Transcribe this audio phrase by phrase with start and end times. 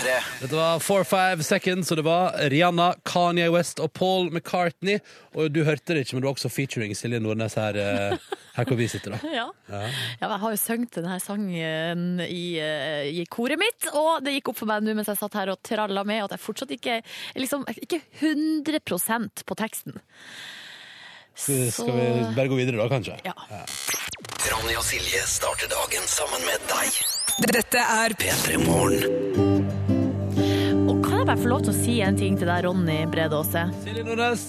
[0.00, 0.40] P3.
[0.40, 5.00] Dette var Four Five Seconds, og det var Rihanna, Kanye West og Paul McCartney.
[5.36, 8.68] Og du hørte det ikke, men du var også featuring Silje Nordnes her, eh, her
[8.68, 9.20] hvor vi sitter, da.
[9.40, 9.46] Ja.
[9.70, 9.82] ja.
[10.20, 14.62] jeg har jo sunget denne sangen i, eh, i koret mitt, og det gikk opp
[14.62, 17.44] for meg nå mens jeg satt her og tralla med at jeg fortsatt ikke er
[17.44, 20.00] liksom, ikke 100% på teksten.
[21.40, 23.20] Skal skal vi bare gå videre, da, kanskje?
[23.24, 23.36] Ja.
[24.50, 27.00] Ronny og Silje starter dagen sammen med deg.
[27.54, 29.49] Dette er P3 Morgen.
[31.20, 33.66] Jeg bare få lov til å si en ting til deg, Ronny Brede Aase?
[33.84, 34.46] Silje Nordnes.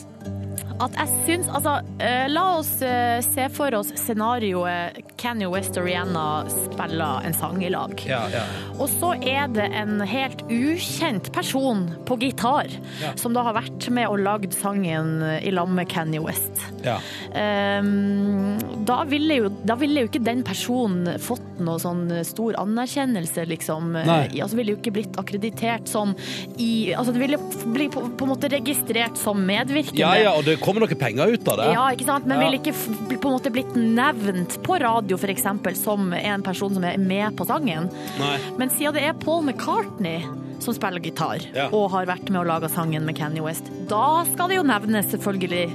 [0.81, 5.85] At jeg syns Altså, uh, la oss uh, se for oss scenarioet Kanye West og
[5.85, 7.91] Rihanna spiller en sang i lag.
[8.09, 8.41] Ja, ja.
[8.81, 12.71] Og så er det en helt ukjent person på gitar
[13.03, 13.11] Ja.
[13.19, 16.63] som da har vært med og lagd sangen i lag med Kanye West.
[16.83, 16.97] ja.
[17.37, 23.45] Ehm, da, ville jo, da ville jo ikke den personen fått noe sånn stor anerkjennelse,
[23.49, 23.91] liksom.
[23.99, 24.23] Nei.
[24.41, 26.15] Altså ville jo ikke blitt akkreditert som
[26.57, 27.37] i Altså det ville
[27.75, 30.01] bli på, på en måte registrert som medvirkende.
[30.01, 31.69] ja, ja, og det kommer noe penger ut av det.
[31.75, 32.25] Ja, ikke sant?
[32.25, 32.49] Men Ja.
[32.49, 32.73] ville ikke
[33.21, 37.35] på en måte blitt nevnt på radio, for eksempel, som en person som er med
[37.37, 37.89] på sangen.
[38.19, 38.37] Nei.
[38.57, 40.23] Men siden det er Paul McCartney
[40.61, 41.69] som spiller gitar, Ja.
[41.73, 45.07] og har vært med og laga sangen med Kanye West, da skal det jo nevnes,
[45.09, 45.73] selvfølgelig.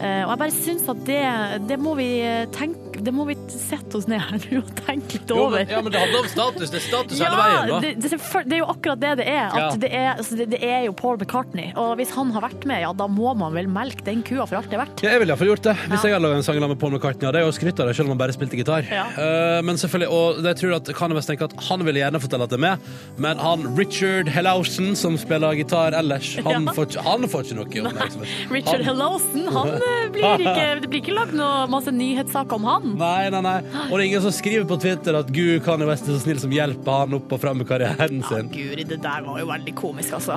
[0.00, 3.96] Eh, og jeg bare syns at det, det må vi tenke Det må vi sette
[3.98, 5.58] oss ned her nå og tenke litt Jo, over.
[5.64, 6.70] men, ja, men det handler om status.
[6.70, 7.78] Det er status hele veien, da.
[7.82, 9.56] det, det, det er jo akkurat det det er.
[9.58, 9.68] Ja.
[9.84, 11.72] det, er altså det, er jo Paul McCartney.
[11.80, 14.60] Og hvis han har vært med, ja, da må man vel melke den kua for
[14.60, 15.02] alt det er verdt.
[15.04, 16.08] Ja, jeg ville iallfall gjort det hvis Ja.
[16.08, 17.26] jeg hadde laget en sang med Paul McCartney.
[17.28, 18.86] Hadde jeg jo skrytt av det, selv om han bare spilte gitar.
[18.90, 19.06] Ja.
[19.18, 22.46] Eh, men selvfølgelig, og jeg tror at Kanye West tenker at han ville gjerne fortelle
[22.48, 22.88] at det er med,
[23.26, 26.74] men han Richard Hellausen, som spiller gitar ellers, han, Ja.
[26.76, 28.34] får, han får ikke noe oppmerksomhet.
[28.54, 32.64] Richard Han- Hellausen, han eh, blir ikke, det blir ikke lagd noe masse nyhetssaker om
[32.68, 32.83] han.
[32.84, 33.56] Nei, nei, nei.
[33.88, 36.40] Og det er ingen som skriver på Twitter at Gud, Kanye West er så snill
[36.42, 38.50] som hjelper han opp og fram med karrieren sin.
[38.50, 38.52] Ja.
[38.54, 40.36] Guri, det der var jo veldig komisk, altså.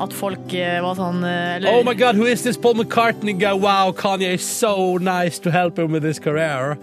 [0.00, 3.34] At folk eh, var sånn eh, eller, Oh my god, who is this Paul McCartney
[3.38, 3.52] guy?
[3.58, 6.76] Wow, Kanye is so nice to help him with his career.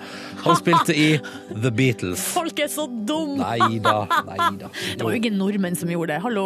[0.43, 1.07] Han spilte i
[1.63, 2.21] The Beatles.
[2.35, 3.39] Folk er så dumme!
[3.39, 3.95] Nei da,
[4.27, 4.69] nei da.
[4.73, 6.19] Det var jo ikke nordmenn som gjorde det.
[6.25, 6.45] Hallo.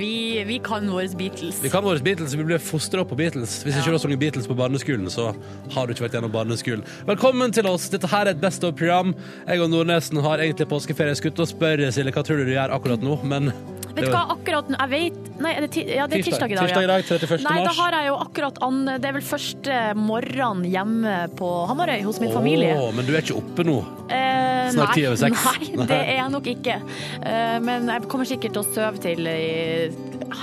[0.00, 0.12] Vi,
[0.48, 1.60] vi kan våre Beatles.
[1.62, 3.60] Vi kan våre Beatles, vi ble fostra opp på Beatles.
[3.66, 5.30] Hvis ikke du har sunget Beatles på barneskolen, så
[5.74, 6.82] har du ikke vært gjennom barneskolen.
[7.08, 7.89] Velkommen til oss.
[7.90, 9.14] Dette her er et Best of-program.
[9.46, 11.14] Jeg og Nordnesen har egentlig påskeferie.
[11.14, 13.52] Jeg skulle spørre Silje hva tror du du gjør akkurat nå, men
[13.90, 16.56] Vet du hva, akkurat nå Jeg vet Nei, er det, ja, det er tirsdag, i
[16.58, 16.68] dag.
[16.68, 17.44] Tirsdag i dag, 31.
[17.46, 22.04] Nei, da har jeg jo akkurat an, Det er vel første morgen hjemme på Hamarøy
[22.04, 22.74] hos min familie.
[22.76, 23.78] Åh, men du er ikke oppe nå?
[24.12, 25.46] Eh, Snart ti over seks.
[25.48, 26.76] Nei, det er jeg nok ikke.
[27.24, 29.40] Eh, men jeg kommer sikkert til å sove til i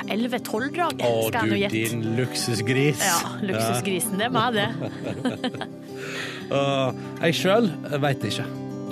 [0.09, 1.83] 11-12-draget, Å, skal jeg du nå gjette.
[1.93, 3.05] din luksusgris.
[3.05, 4.17] Ja, luksusgrisen.
[4.17, 5.67] Det er meg, det.
[6.51, 7.69] Åh, jeg sjøl
[8.03, 8.47] veit ikke.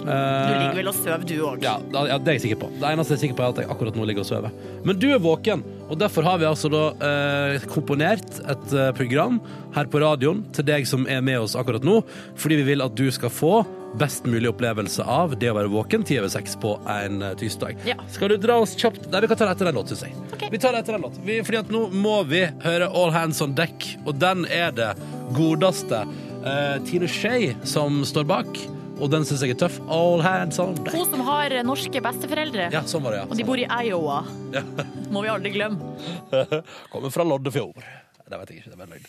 [0.05, 1.63] Du Eh, ligger vel og sover, du òg.
[1.65, 2.67] Ja, ja, det er jeg sikker på.
[2.77, 4.51] Det eneste jeg er sikker på er at jeg akkurat nå ligger og sover.
[4.85, 9.39] Men du er våken, og derfor har vi altså da eh, komponert et eh, program
[9.73, 12.03] her på radioen til deg som er med oss akkurat nå,
[12.37, 13.55] fordi vi vil at du skal få
[13.97, 17.79] best mulig opplevelse av det å være våken ti over seks på en tirsdag.
[17.87, 17.95] Ja.
[18.11, 20.25] Skal du dra oss kjapt Nei, vi kan ta det etter den låten, syns jeg.
[20.35, 20.51] Okay.
[20.51, 21.23] Vi tar det etter den låten.
[21.47, 24.91] Fordi at nå må vi høre All Hands On Deck, og den er det
[25.33, 26.03] godeste
[26.45, 28.59] eh, Tine Skei som står bak.
[28.95, 29.75] Og den syns jeg er tøff.
[29.91, 30.93] All hands on deck.
[30.95, 33.27] Hun som har norske besteforeldre, Ja, sånn var det, ja.
[33.27, 34.21] og de bor i Iowa.
[35.11, 35.95] Må vi aldri glemme.
[36.93, 37.75] Kommer fra Loddefjord.
[38.25, 38.71] Det vet jeg ikke.
[38.73, 39.03] det var løgn.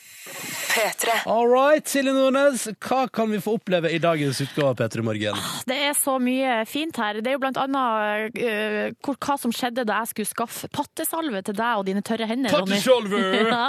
[0.76, 1.12] P3.
[1.32, 2.66] All right, Silje Nordnes.
[2.84, 5.38] Hva kan vi få oppleve i dagens utgave av P3 Morgen?
[5.68, 7.22] Det er så mye fint her.
[7.24, 11.56] Det er jo blant annet uh, hva som skjedde da jeg skulle skaffe pattesalve til
[11.56, 12.52] deg og dine tørre hender.
[12.52, 13.22] Pattesalve!
[13.54, 13.64] ja.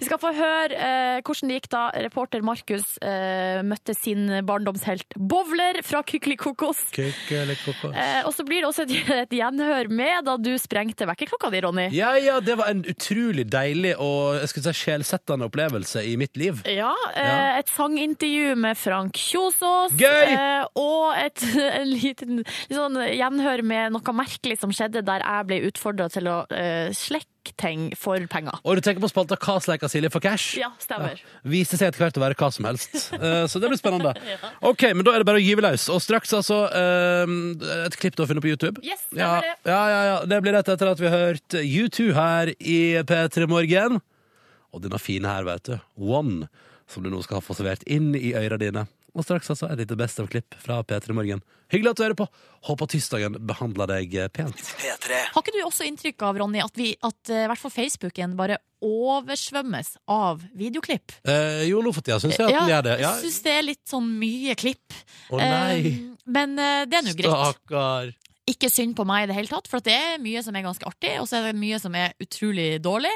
[0.00, 5.16] Vi skal få høre uh, hvordan det gikk da reporter Markus uh, møtte sin barndomshelt
[5.16, 6.86] Bowler fra Kykelikokos.
[6.96, 7.92] Kukelekoko.
[7.92, 8.96] Eh, og så blir det også et,
[9.26, 11.86] et gjenhør med da du sprengte vekkerklokka di, Ronny.
[11.92, 16.36] Ja, ja, det var en utrolig deilig og jeg skulle si, sjelsettende opplevelse i mitt
[16.40, 16.62] liv.
[16.70, 17.58] Ja, eh, Ja.
[17.58, 19.92] et sangintervju med Frank Kjosås.
[19.98, 20.32] Gøy!
[20.32, 21.42] Eh, og et
[21.80, 26.42] en liten sånn gjenhør med noe merkelig som skjedde der jeg ble utfordra til å
[26.46, 28.56] uh, slekke ting for penger.
[28.66, 30.56] Og du tenker på spalta Hva sleiker Silje for cash?
[30.58, 31.20] Ja, stemmer.
[31.46, 32.96] Viser seg etter hvert å være hva som helst.
[33.14, 34.14] uh, så det blir spennende.
[34.70, 35.86] Ok, men da er det bare å gyve løs.
[35.94, 37.36] Og straks altså uh,
[37.86, 38.82] et klipp du har funnet på YouTube.
[38.82, 39.54] Yes, ja, stemmer det.
[39.70, 40.16] ja, ja, ja.
[40.26, 44.00] Det blir rett etter at vi har hørt U2 her i P3 Morgen.
[44.76, 45.76] Og denne fine her, vet du.
[45.96, 46.50] One,
[46.90, 48.84] som du nå skal få servert inn i øra dine.
[49.16, 51.40] Og straks altså et lite best of-klipp fra P3 Morgen.
[51.72, 52.26] Hyggelig at du hører på.
[52.68, 54.60] Håper tirsdagen behandler deg eh, pent.
[54.76, 55.20] P3.
[55.32, 58.36] Har ikke du også inntrykk av, Ronny, at, vi, at eh, i hvert fall Facebooken
[58.38, 61.16] bare oversvømmes av videoklipp?
[61.24, 62.98] Eh, jo, nå for tida syns jeg at den gjør det.
[63.00, 63.14] Ja.
[63.16, 65.00] jeg syns det er litt sånn mye klipp.
[65.32, 65.80] Å nei.
[65.80, 67.32] Eh, men eh, det er nå greit.
[67.32, 68.14] Stakkar.
[68.46, 70.86] Ikke synd på meg i det hele tatt, for det er mye som er ganske
[70.86, 73.12] artig, og så er det mye som er utrolig dårlig.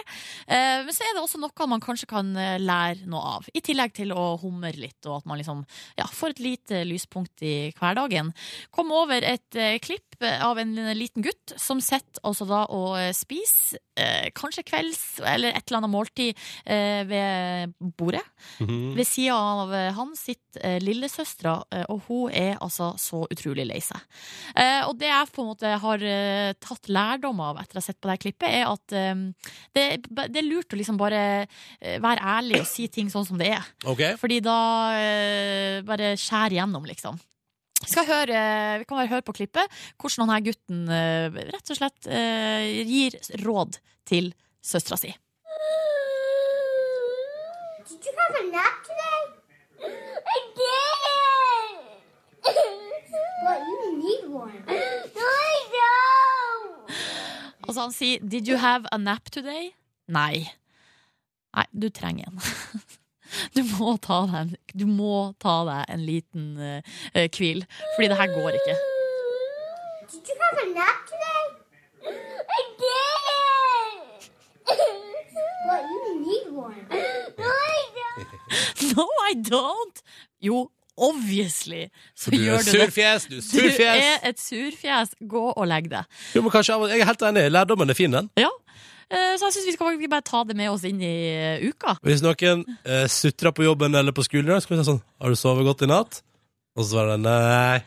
[0.51, 3.63] Eh, men så er det også noe man kanskje kan eh, lære noe av, i
[3.65, 5.63] tillegg til å humre litt, og at man liksom
[6.01, 8.33] ja, får et lite lyspunkt i hverdagen.
[8.75, 13.13] Kom over et eh, klipp av en liten gutt som sitter altså da og eh,
[13.17, 13.81] spiser,
[14.37, 18.25] kanskje kvelds eller et eller annet måltid eh, ved bordet.
[18.61, 18.95] Mhm.
[18.99, 23.67] Ved sida av eh, han sitter eh, lillesøstera, eh, og hun er altså så utrolig
[23.69, 24.01] lei seg.
[24.57, 27.87] Eh, og det jeg på en måte har eh, tatt lærdom av etter å ha
[27.87, 29.15] sett på det klippet, er at eh,
[29.77, 31.25] det, det er lurt å liksom bare
[31.81, 33.67] eh, være ærlig og si ting sånn som det er.
[33.85, 34.17] Okay.
[34.21, 34.61] Fordi da
[34.99, 37.19] eh, bare skjær igjennom, liksom.
[37.89, 38.41] Skal høre,
[38.81, 43.17] vi kan bare høre på klippet hvordan denne gutten eh, rett og slett eh, gir
[43.41, 43.79] råd
[44.09, 45.15] til søstera si.
[47.91, 49.21] Did you have a nap today?
[49.81, 51.81] I did.
[53.45, 54.61] well, you need one.
[55.17, 56.95] No, I don't.
[57.67, 59.73] Altså han sier 'Did you have a nap today?'
[60.09, 60.51] Nei.
[61.55, 62.41] Nei, du trenger en.
[63.57, 66.47] Du må ta deg en, du må ta deg en liten
[67.15, 67.65] hvil,
[67.97, 68.77] fordi det her går ikke.
[70.11, 71.45] Did you have a nap today?
[72.51, 74.31] I did.
[75.67, 76.87] well, you need one.
[77.39, 78.97] No, I don't.
[78.97, 80.03] No, I don't!
[80.43, 81.87] Jo, obviously
[82.17, 82.73] så Du er gjør du det.
[82.81, 84.05] surfjes, du er Du surfjes!
[84.05, 85.15] er et surfjes.
[85.29, 86.05] Gå og legg deg.
[86.35, 88.31] Jo, men kanskje, jeg er helt enig, lærdommen er fin, den.
[88.41, 88.51] Ja.
[89.11, 91.65] Eh, Så jeg syns vi skal faktisk bare ta det med oss inn i eh,
[91.71, 91.97] uka.
[92.07, 95.03] Hvis noen eh, sutrer på jobben eller på skolen, Skal så kan vi si sånn
[95.21, 96.21] Har du sovet godt i natt?
[96.79, 97.81] Og så svarer de nei.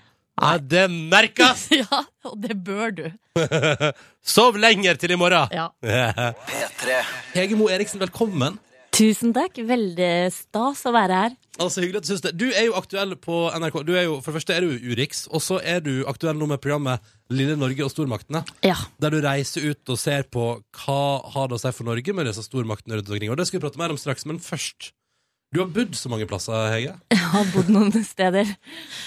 [0.44, 1.68] Nei, det merkes!
[1.84, 3.06] Ja, og det bør du.
[4.36, 5.48] Sov lenger til i morgen!
[5.54, 5.70] Ja.
[6.50, 7.00] P3.
[7.38, 8.60] Hege Mo Eriksen, velkommen.
[8.94, 9.58] Tusen takk.
[9.66, 11.36] Veldig stas å være her.
[11.62, 12.32] Altså, hyggelig at Du synes det.
[12.38, 13.80] Du er jo aktuell på NRK.
[13.88, 16.48] Du er jo, for det første er du Urix, og så er du aktuell nå
[16.50, 17.02] med programmet
[17.34, 18.44] Lille Norge og stormaktene.
[18.66, 18.76] Ja.
[19.02, 20.48] Der du reiser ut og ser på
[20.84, 21.00] hva
[21.34, 23.34] har det å si for Norge med disse stormaktene rundt omkring.
[23.34, 24.92] Og det skal vi prate mer om straks, men først
[25.54, 26.94] Du har bodd så mange plasser, Hege.
[27.14, 28.56] Jeg har bodd noen steder.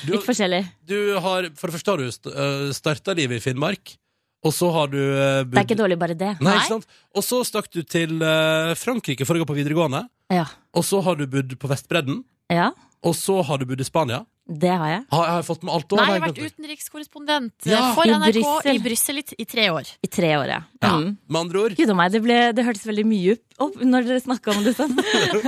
[0.06, 0.62] Litt forskjellig.
[0.86, 3.96] du har, for det første har du øh, starta livet i Finnmark,
[4.44, 6.32] og så har du bodd Det er ikke dårlig, bare det.
[6.44, 6.86] Nei, ikke sant?
[7.16, 10.44] Og så stakk du til øh, Frankrike for å gå på videregående, Ja.
[10.74, 12.72] og så har du bodd på Vestbredden, ja,
[13.06, 14.24] og så har du bodd i Spania.
[14.46, 15.02] det har jeg.
[15.10, 17.80] Har, har jeg fått med alt Nei, jeg har vært utenrikskorrespondent eh, Ja.
[17.94, 18.76] for I NRK Brussel.
[18.76, 19.90] i Brussel i, t- i tre år.
[20.02, 20.60] I tre år, ja.
[20.82, 20.92] Ja.
[21.00, 21.16] Mm.
[21.28, 24.22] Med andre ord Gud og meg, det, ble, det hørtes veldig mye opp når dere
[24.22, 24.94] snakka om det sånn.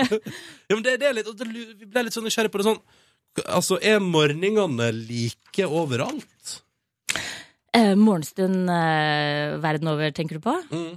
[0.68, 1.46] ja, men det, det er litt, og det,
[1.78, 2.80] Vi ble litt sånn nysgjerrig på det sånn
[3.54, 6.56] Altså, er morgenene like overalt?
[7.76, 10.54] Eh, morgenstund eh, verden over, tenker du på?
[10.72, 10.94] Mm.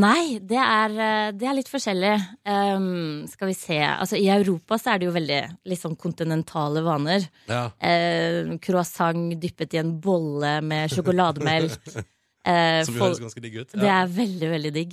[0.00, 2.14] Nei, det er, eh, det er litt forskjellig.
[2.48, 3.76] Um, skal vi se.
[3.84, 7.26] Altså, I Europa så er det jo veldig litt sånn kontinentale vaner.
[7.50, 7.66] Ja.
[7.84, 11.80] Eh, croissant dyppet i en bolle med sjokolademelk.
[12.46, 13.72] Eh, Som jo høres ganske digg ut.
[13.74, 14.92] Det er veldig, veldig digg.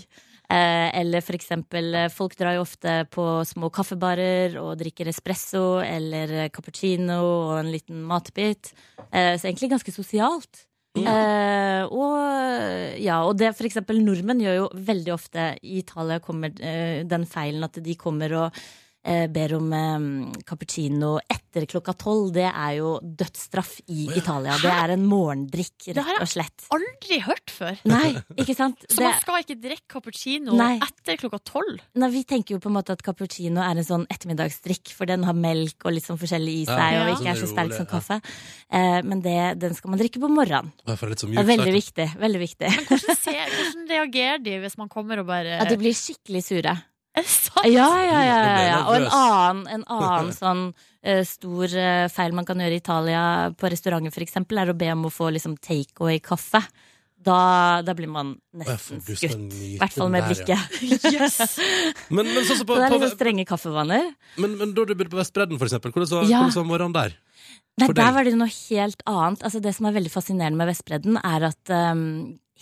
[0.50, 6.50] Eh, eller for eksempel, folk drar jo ofte på små kaffebarer og drikker espresso eller
[6.50, 8.72] cappuccino og en liten matbit.
[9.06, 10.64] Så egentlig ganske sosialt.
[10.94, 16.54] Eh, og ja, og det for eksempel nordmenn gjør jo veldig ofte I Italia kommer
[16.54, 18.60] uh, den feilen at de kommer og
[19.28, 22.32] ber om eh, cappuccino etter klokka tolv.
[22.34, 24.56] Det er jo dødsstraff i Italia.
[24.62, 26.66] Det er en morgendrikk, Det har jeg rett og slett.
[26.74, 27.78] Aldri hørt før.
[27.92, 28.86] Nei, ikke sant?
[28.90, 30.78] Så Det- man skal ikke drikke cappuccino Nei.
[30.82, 31.82] etter klokka tolv?
[32.00, 35.24] Nei, Vi tenker jo på en måte at cappuccino er en sånn ettermiddagsdrikk, for den
[35.28, 37.04] har melk og litt sånn forskjellig i seg, ja.
[37.08, 38.22] og ikke er så Sånn sterk som kaffe.
[38.72, 40.72] Eh, men det, den skal man drikke på morgenen.
[40.86, 42.08] Det er veldig viktig.
[42.22, 42.70] veldig viktig.
[42.72, 46.44] Men hvordan, ser, hvordan reagerer de hvis man kommer og bare At de blir skikkelig
[46.48, 46.74] sure.
[47.18, 47.68] Er det sant?
[47.70, 48.38] Ja, ja, ja.
[48.42, 48.78] Ja, ja.
[48.90, 53.26] Og en annen, en annen sånn uh, stor uh, feil man kan gjøre i Italia,
[53.54, 56.64] på restauranter eksempel, er å be om å få liksom takeaway-kaffe.
[57.24, 59.38] Da, da blir man nesten skutt.
[59.56, 60.50] I hvert fall med blikket.
[60.50, 60.80] der, ja.
[60.82, 61.38] blikket.
[62.16, 64.10] Men, men, så, så på, Så det er sånn strenge kaffevaner.
[64.44, 66.42] men, men da du bodde på Vestbredden, for eksempel, hvordan var, Ja.
[66.44, 67.16] hvordan var morgenen der?
[67.80, 69.46] Nei, der var det noe helt annet.
[69.48, 72.04] Altså, det som er veldig fascinerende med Vestbredden, er at um,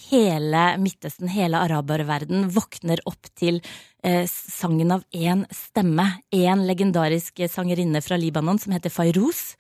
[0.10, 3.60] hele Midtøsten, hele araberverden, våkner opp til
[4.04, 6.08] eh, sangen av én stemme.
[6.34, 9.56] Én legendarisk sangerinne fra Libanon som heter Fayrouz.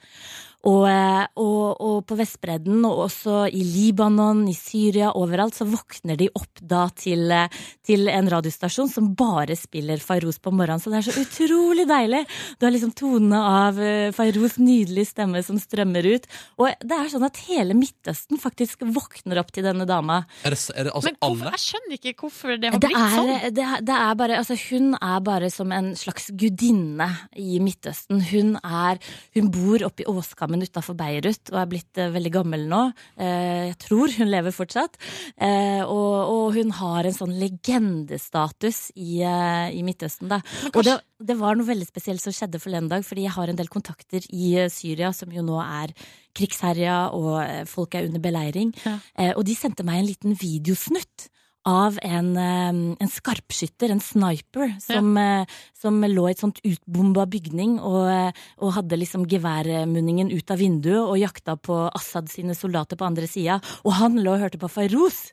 [0.69, 6.19] Og, eh, og, og på Vestbredden, og også i Libanon, i Syria, overalt, så våkner
[6.19, 7.49] de opp da til, eh,
[7.87, 10.81] til en radiostasjon som bare spiller Fayrouz på morgenen.
[10.83, 12.23] Så det er så utrolig deilig!
[12.59, 16.27] Du har liksom tonene av uh, Fayrouz nydelige stemme som strømmer ut.
[16.61, 20.21] Og det er sånn at hele Midtøsten faktisk våkner opp til denne dama.
[20.45, 21.55] Er det, er det altså Men hvorfor, alle?
[21.57, 23.33] jeg skjønner ikke hvorfor det har Det blitt er, sånn.
[23.57, 28.21] det, er, det er bare, altså hun er bare som en slags gudinne i Midtøsten.
[28.29, 29.01] Hun, er,
[29.37, 32.81] hun bor oppe i Åskammen sammen utafor Beirut og er blitt eh, veldig gammel nå.
[33.17, 34.97] Eh, jeg tror hun lever fortsatt.
[35.37, 40.41] Eh, og, og hun har en sånn legendestatus i, i Midtøsten, da.
[40.73, 43.59] Og det, det var noe veldig spesielt som skjedde forleden dag, fordi jeg har en
[43.59, 45.93] del kontakter i Syria, som jo nå er
[46.35, 48.71] krigsherja, og folk er under beleiring.
[48.85, 48.97] Ja.
[49.35, 51.27] Og de sendte meg en liten videosnutt
[51.67, 55.45] av en, eh, en skarpskytter, en sniper, som, ja.
[55.77, 60.61] som lå i et sånt utbomba bygning og, eh, og hadde liksom geværmunningen ut av
[60.61, 63.61] vinduet og jakta på Assad sine soldater på andre sida.
[63.85, 65.31] Og han lå og hørte på Fairoz!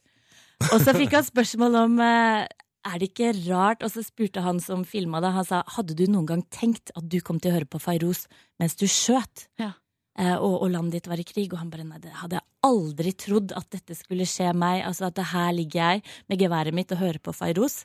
[0.73, 2.47] Og så fikk han spørsmål om eh,
[2.89, 3.85] er det ikke rart?
[3.87, 7.07] Og så spurte han som filma det, han sa hadde du noen gang tenkt at
[7.11, 8.27] du kom til å høre på Fairoz
[8.61, 9.49] mens du skjøt?
[9.61, 9.75] Ja.
[10.19, 12.47] Eh, og, og landet ditt var i krig, og han bare nei, det hadde jeg
[12.67, 14.83] aldri trodd at dette skulle skje meg.
[14.89, 17.85] Altså at her ligger jeg med geværet mitt og hører på Fairoz.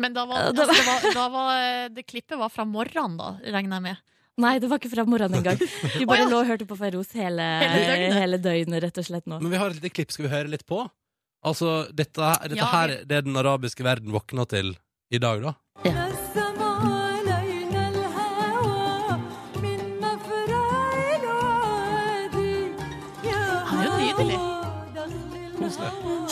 [0.00, 3.16] Men da var, det altså, det, var, da var eh, det klippet var fra morgenen,
[3.20, 4.02] da, regner jeg med.
[4.42, 5.60] Nei, det var ikke fra morgenen engang.
[5.60, 6.30] Vi bare oh, ja.
[6.32, 8.16] lå og hørte på Fairoz hele, Hele døgnet.
[8.16, 9.40] hele døgnet, rett og slett nå.
[9.44, 10.80] Men vi har et lite klipp, skal vi høre litt på?
[11.44, 14.74] Altså, dette, dette Ja, her det er den arabiske verden våkna til
[15.12, 15.56] i dag, da.
[15.84, 17.11] Han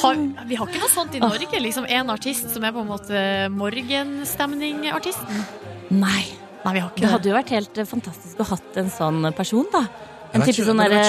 [0.01, 1.61] Har, vi har ikke noe sånt i Norge?
[1.63, 5.43] Liksom En artist som er på en måte morgenstemning-artisten?
[5.91, 6.25] Nei.
[6.61, 9.31] Nei, vi har ikke Det hadde jo vært helt eh, fantastisk å hatt en sånn
[9.37, 9.85] person, da.
[10.31, 11.01] En type sånn derre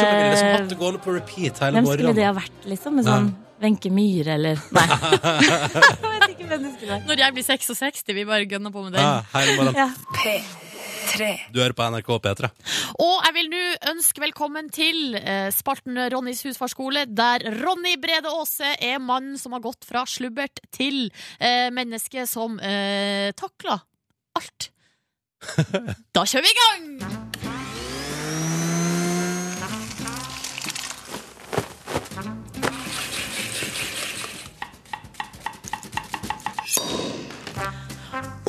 [1.76, 2.98] Hvem skulle det ha vært, liksom?
[2.98, 4.88] Med sånn Wenche Myhre, eller Nei.
[4.90, 7.06] jeg vet ikke hvem det skulle vært.
[7.12, 9.06] Når jeg blir 66, vi bare gønner på med den.
[9.06, 9.22] Ja.
[9.78, 9.90] Ja.
[11.12, 11.28] P3.
[11.52, 12.50] Du hører på NRK P3.
[13.04, 18.76] Og jeg vil nå ønske velkommen til eh, spalten Ronnys husfarskole, der Ronny Brede Aase
[18.80, 23.84] er mannen som har gått fra slubbert til eh, menneske som eh, takler
[24.40, 24.72] alt.
[26.16, 27.31] Da kjører vi i gang!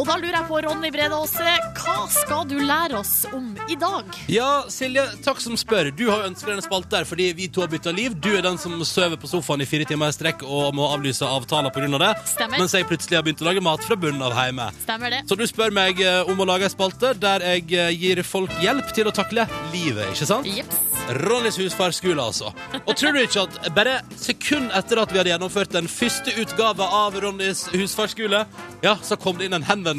[0.02, 3.76] Og da lurer jeg på, Ronny Brede Aase, hva skal du lære oss om i
[3.78, 4.08] dag?
[4.26, 5.92] Ja, Silje, takk som spør.
[5.94, 8.16] Du har ønsket denne spalten her fordi vi to har bytta liv.
[8.18, 11.22] Du er den som sover på sofaen i fire timer i strekk og må avlyse
[11.22, 11.86] avtaler pga.
[12.02, 12.10] det.
[12.32, 12.58] Stemmer.
[12.58, 14.66] Mens jeg plutselig har begynt å lage mat fra bunnen av hjemme.
[14.82, 15.22] Stemmer det?
[15.30, 18.58] Så du spør meg eh, om å lage en spalte der jeg eh, gir folk
[18.58, 20.50] hjelp til å takle livet, ikke sant?
[20.50, 20.82] Jeps.
[21.18, 22.52] Ronnys husfarskule, altså.
[22.86, 26.86] Og tror du ikke at bare sekund etter at vi hadde gjennomført den første utgava
[27.02, 28.44] av Ronnys husfarskule,
[28.86, 29.91] ja, så kom det inn en henvendelse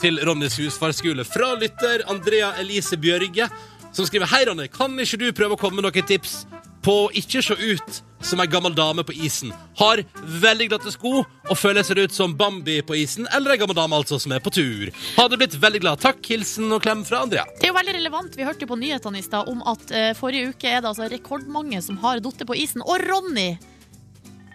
[0.00, 3.48] til Ronnys husfarskole fra lytter Andrea Elise Bjørge,
[3.92, 6.42] som skriver Hei, Ronny, kan ikke du prøve å komme med noen tips
[6.82, 9.52] på å ikke se ut som ei gammel dame på isen?
[9.78, 10.02] Har
[10.42, 13.98] veldig glatte sko og føler seg ut som Bambi på isen, eller ei gammel dame
[13.98, 14.90] altså som er på tur.
[15.16, 16.02] Hadde blitt veldig glad.
[16.02, 17.46] Takk, hilsen og klem fra Andrea.
[17.58, 18.38] Det er jo veldig relevant.
[18.38, 21.10] Vi hørte jo på nyhetene i stad om at uh, forrige uke er det altså
[21.12, 22.84] rekordmange som har falt på isen.
[22.86, 23.52] Og Ronny,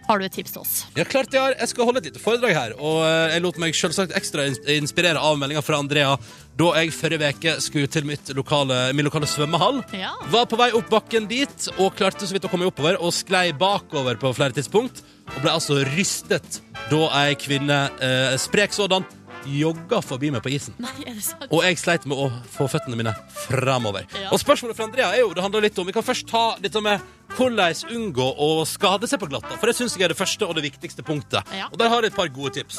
[0.08, 0.74] har du et tips til oss?
[0.96, 1.54] Ja, klart jeg har.
[1.58, 2.74] Jeg skal holde et lite foredrag her.
[2.80, 4.46] Og eh, jeg lot meg selvsagt ekstra
[4.78, 6.14] inspirere av meldinga fra Andrea
[6.58, 9.82] da jeg forrige uke skulle til mitt lokale, min lokale svømmehall.
[9.94, 10.14] Ja.
[10.32, 13.52] Var på vei opp bakken dit og klarte så vidt å komme oppover og sklei
[13.54, 15.04] bakover på flere tidspunkt.
[15.36, 19.06] Og ble altså rystet da ei kvinne, eh, sprek sådan,
[19.48, 20.74] jogga forbi meg på isen.
[20.82, 21.46] Nei, er det sant?
[21.52, 24.08] Og jeg sleit med å få føttene mine framover.
[24.16, 24.32] Ja.
[24.34, 26.82] Og spørsmålet fra Andrea er jo, det handler litt om Vi kan først ta dette
[26.84, 27.04] med
[27.36, 29.58] hvordan unngå å skade seg på glatta.
[29.58, 31.44] For det syns jeg er det første og det viktigste punktet.
[31.54, 31.68] Ja.
[31.72, 32.78] Og der har jeg et par gode tips.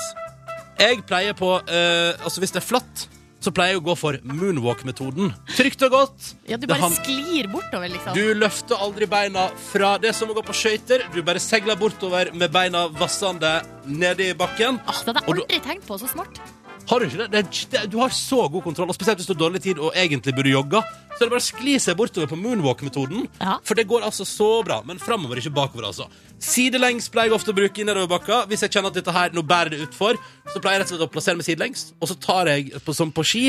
[0.80, 3.08] Jeg pleier på eh, Altså hvis det er flatt,
[3.40, 5.30] så pleier jeg å gå for moonwalk-metoden.
[5.56, 6.30] Trygt og godt.
[6.50, 8.12] Ja, du bare sklir bortover, liksom.
[8.18, 11.06] du løfter aldri beina fra det som å gå på skøyter.
[11.16, 14.82] Du bare segler bortover med beina vassende nede i bakken.
[14.84, 16.00] Ah, det hadde jeg jeg du- aldri tenkt på.
[16.02, 16.42] Så smart.
[16.90, 17.28] Har du ikke det?
[17.36, 17.42] det,
[17.72, 17.84] det?
[17.94, 20.50] Du har så god kontroll, og spesielt hvis du har dårlig tid og egentlig burde
[20.50, 20.82] jogge.
[21.14, 23.28] Så er det bare å skli seg bortover på moonwalk-metoden.
[23.44, 23.58] Ja.
[23.68, 24.80] For det går altså så bra.
[24.88, 26.08] Men framover, ikke bakover, altså.
[26.42, 28.46] Sidelengs pleier jeg ofte å bruke i nedoverbakka.
[28.50, 30.18] Hvis jeg kjenner at dette her, nå bærer det utfor,
[30.50, 31.90] så pleier jeg rett og slett å plassere meg sidelengs.
[32.00, 33.44] Og så tar jeg, på, som på ski,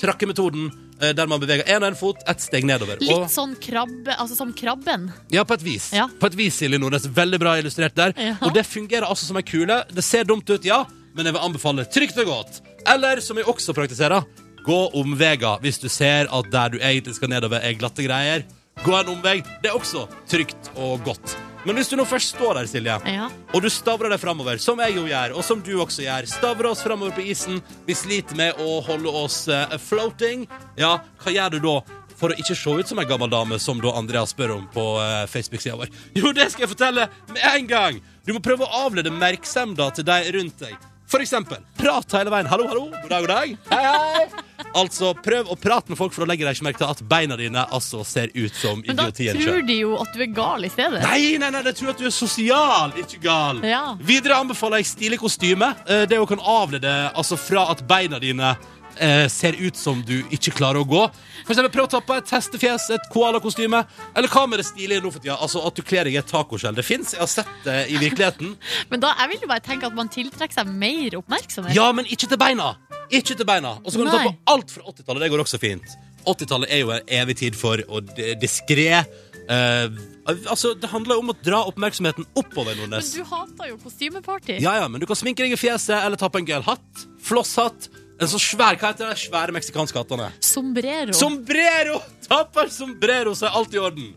[0.00, 0.70] trakkemetoden,
[1.00, 2.98] eh, der man beveger én og én fot ett steg nedover.
[3.04, 5.10] Litt Og, sånn krabbe, altså som krabben.
[5.30, 5.90] ja, på et vis.
[5.92, 6.08] Ja.
[6.08, 7.06] På et vis, Silje Nordnes.
[7.06, 8.14] Veldig bra illustrert der.
[8.16, 8.36] Ja.
[8.40, 9.84] Og det fungerer altså som ei kule.
[9.92, 12.60] Det ser dumt ut, ja, men jeg vil anbefale trygt og godt.
[12.88, 14.24] Eller, som jeg også praktiserer,
[14.64, 18.44] gå omveier hvis du ser at der du egentlig skal nedover, er glatte greier.
[18.84, 19.40] Gå en omvei.
[19.60, 21.36] Det er også trygt og godt.
[21.68, 23.26] Men hvis du nå først står der, Silje, Ja.
[23.52, 26.70] og du stavrer deg framover, som jeg jo gjør, og som du også gjør, stavrer
[26.70, 30.46] oss framover på isen, vi sliter med å holde oss eh, floating,
[30.80, 31.74] ja, hva gjør du da?
[32.16, 34.82] For å ikke se ut som en gammel dame, som da Andreas spør om på
[35.00, 35.88] uh, Facebook-sida vår.
[36.16, 38.00] Jo, det skal jeg fortelle med en gang!
[38.26, 40.76] Du må prøve å avlede merksemda til de rundt deg.
[41.10, 42.46] For eksempel, prat hele veien.
[42.46, 43.56] Hallo, hallo, god dag, god dag.
[43.72, 44.44] Hei, hei.
[44.78, 47.34] Altså, prøv å prate med folk, for da legger de ikke merke til at beina
[47.40, 50.62] dine altså ser ut som Men da idiotien tror de jo at du er gal
[50.62, 51.00] i stedet.
[51.02, 53.58] Nei, nei, nei, de tror at du er sosial, ikke gal.
[53.66, 53.82] Ja.
[53.98, 55.72] Videre anbefaler jeg stilig kostyme.
[55.88, 58.54] Eh, Det jo kan avlede altså, fra at beina dine
[58.98, 61.02] eh, ser ut som du ikke klarer å gå.
[61.44, 63.82] For eksempel, prøv å ta på et hestefjes, et koalakostyme.
[64.14, 65.38] Eller hva med det stilige nå for tida?
[65.38, 66.76] Altså at du kler deg i et tacoskjell.
[66.76, 68.54] Det fins, jeg har sett det i virkeligheten.
[68.92, 71.76] Men da, jeg vil jo bare tenke at man tiltrekker seg mer oppmerksomhet.
[71.76, 72.74] Ja, men ikke til beina.
[73.10, 73.76] Ikke til beina.
[73.84, 75.24] Og så kan du ta på alt fra 80-tallet.
[75.24, 75.98] Det går også fint.
[76.28, 78.02] 80-tallet er jo en evig tid for å
[78.40, 79.04] diskré
[79.50, 79.88] Uh,
[80.28, 84.58] Altså, det handler jo om å dra oppmerksomheten oppover, Men du hater jo kostymeparty.
[84.62, 87.04] Ja, ja, men du kan sminke deg i fjeset, eller ta på en gøyal hatt.
[87.24, 87.88] Flosshatt.
[88.20, 89.16] En sånn svær, hva heter det?
[89.16, 90.26] Svære meksikanske hattene.
[90.44, 91.14] Sombrero.
[91.16, 92.02] Sombrero!
[92.28, 94.12] Ta på sombrero, så er alt i orden.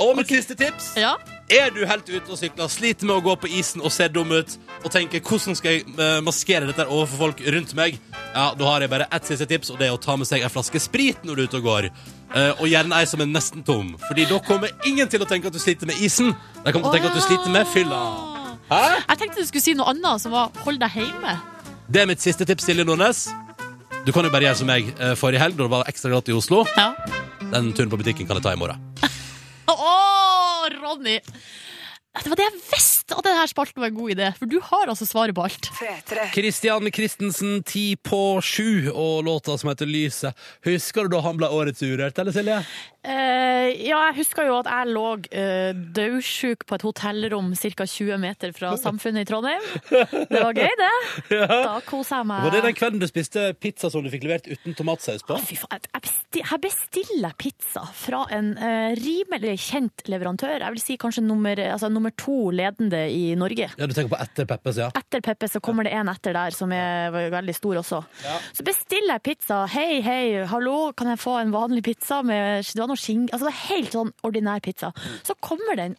[0.00, 0.94] Og mitt siste tips.
[0.96, 1.16] ja.
[1.48, 4.28] Er du helt ute og sykler, sliter med å gå på isen og ser dum
[4.36, 4.50] ut,
[4.84, 7.96] og tenker hvordan skal jeg eh, maskere dette overfor folk rundt meg,
[8.34, 10.44] ja, da har jeg bare ett siste tips, og det er å ta med seg
[10.44, 11.88] en flaske sprit når du er ute og går.
[12.28, 15.48] Uh, og gjerne ei som er nesten tom, Fordi da kommer ingen til å tenke
[15.48, 16.34] at du sliter med isen.
[16.60, 18.02] De kommer til å tenke at du sliter med fylla.
[18.68, 18.84] Hæ?
[19.08, 21.38] Jeg tenkte du skulle si noe annet, som var 'hold deg hjemme'.
[21.88, 23.30] Det er mitt siste tips, Silje Nordnes.
[24.08, 26.30] Du kan jo bare gjøre som meg eh, forrige helg, da det var ekstra glatt
[26.32, 26.62] i Oslo.
[26.78, 26.94] Ja.
[27.52, 28.80] Den turen på butikken kan jeg ta i morgen.
[29.68, 29.90] Å,
[30.78, 31.18] Ronny!
[32.18, 34.90] Det var det jeg visste at denne spalten var en god idé, for du har
[34.90, 35.68] altså svaret på alt.
[36.34, 40.36] Kristian Christensen, ti på sju, og låta som heter Lyset.
[40.66, 42.58] Husker du da han ble årets urørt, eller Silje?
[43.08, 47.86] Uh, ja, jeg husker jo at jeg lå uh, dødsjuk på et hotellrom ca.
[47.86, 49.62] 20 meter fra Samfunnet i Trondheim.
[49.88, 50.90] Det var gøy, det.
[51.68, 52.42] Da kosa jeg meg.
[52.48, 55.38] Var det den kvelden du spiste pizza som du fikk levert uten tomatsaus på?
[55.38, 60.58] Å, Fy faen, jeg besti- jeg bestiller pizza fra en uh, rimelig kjent leverandør.
[60.66, 63.70] Jeg vil si kanskje nummer, altså, nummer to ledende i Norge.
[63.76, 64.88] Ja, du tenker på etter Peppes, ja?
[64.98, 68.02] Etter Peppes, så kommer det en etter der som er veldig stor også.
[68.56, 69.62] Så bestiller jeg pizza.
[69.72, 73.32] Hei, hei, hallo, kan jeg få en vanlig pizza med Det var noe skink...
[73.32, 74.92] Altså det er helt sånn ordinær pizza.
[75.26, 75.96] Så kommer den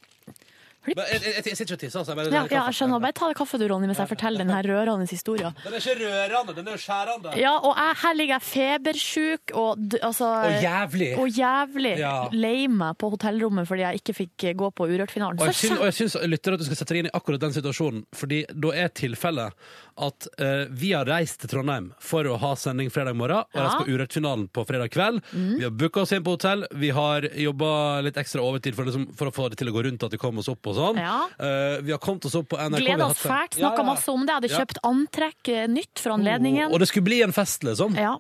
[0.96, 2.12] Men jeg, jeg, jeg sitter ikke og tisser, altså.
[2.12, 3.02] Jeg bare Ja, ja jeg skjønner.
[3.04, 5.54] Bare ta deg kaffe du, Ronny, mens jeg forteller den her rørende historien.
[5.64, 7.36] Den er ikke rørende, den er jo skjærende.
[7.40, 11.10] Ja, og jeg, her ligger jeg febersjuk og d- altså Og jævlig.
[11.20, 12.14] Og jævlig Ja.
[12.32, 15.40] lei meg på hotellrommet fordi jeg ikke fikk gå på Urørt-finalen.
[15.40, 17.16] Og jeg, Så syns, og jeg syns lytter at du skal sette deg inn i
[17.18, 19.54] akkurat den situasjonen, fordi da er tilfellet
[20.00, 23.66] at eh, vi har reist til Trondheim for å ha sending fredag morgen, og Ja.
[23.68, 25.22] reist på Urørt-finalen på fredag kveld.
[25.34, 29.10] Vi har booka oss inn på hotell, vi har jobba litt ekstra overtid for, liksom,
[29.16, 31.00] for å få det til å gå rundt, at vi kom oss opp og sånn.
[31.02, 31.18] Ja.
[31.38, 32.82] Uh, vi har kommet oss opp på NRK.
[32.84, 33.88] Gleda oss fælt, Ja, snakka ja.
[33.92, 34.36] masse om det.
[34.40, 34.62] Hadde Ja.
[34.64, 36.72] kjøpt antrekk eh, nytt for anledningen.
[36.74, 37.96] Og det skulle bli en fest, liksom.
[38.00, 38.16] Ja.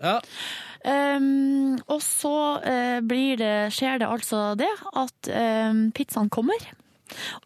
[0.85, 6.55] Um, og så uh, blir det, skjer det altså det at um, pizzaen kommer,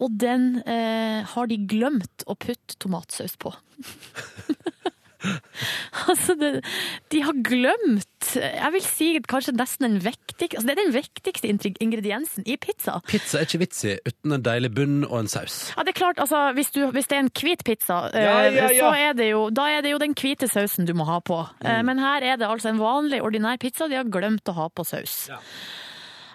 [0.03, 3.53] og den eh, har de glemt å putte tomatsaus på.
[6.09, 6.49] altså, det,
[7.13, 11.73] de har glemt Jeg vil si kanskje nesten den viktigste altså Det er den viktigste
[11.83, 12.97] ingrediensen i pizza.
[13.07, 15.57] Pizza er ikke vits i uten en deilig bunn og en saus.
[15.75, 18.35] Ja, det er klart, altså, hvis, du, hvis det er en hvit pizza, eh, Ja,
[18.47, 18.79] ja, ja.
[18.79, 21.41] så er det jo, da er det jo den hvite sausen du må ha på.
[21.63, 21.85] Eh, Mm.
[21.89, 24.83] Men her er det altså en vanlig, ordinær pizza, de har glemt å ha på
[24.87, 25.27] saus.
[25.31, 25.39] Ja.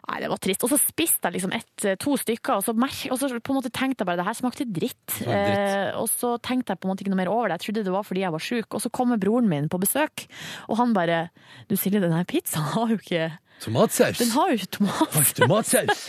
[0.08, 0.64] Nei, det var trist.
[0.64, 3.58] Og så spiste jeg liksom ett, eh, to stykker, og så, og så på en
[3.58, 4.96] måte tenkte jeg bare det her smakte dritt.
[5.18, 5.28] dritt.
[5.28, 7.58] Eh, og så tenkte jeg på en måte ikke noe mer over det.
[7.58, 8.68] Jeg trodde det var fordi jeg var sjuk.
[8.72, 10.24] Og så kommer broren min på besøk,
[10.68, 11.28] og han bare
[11.68, 14.18] Du Silje, den her pizzaen har jo ikke Tomatsaus!
[14.18, 15.32] Den har jo ikke tomatsaus.
[15.34, 16.02] Tomatsaus!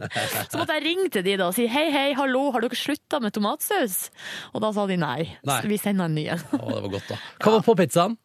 [0.50, 3.20] Så måtte jeg ringe til de da og si hei, hei, hallo, har dere slutta
[3.22, 4.10] med tomatsaus?
[4.52, 5.20] Og da sa de nei.
[5.46, 5.60] Nei.
[5.70, 6.42] Vi sender en ny en.
[6.58, 7.20] Å, det var godt, da.
[7.38, 8.18] Hva var på pizzaen?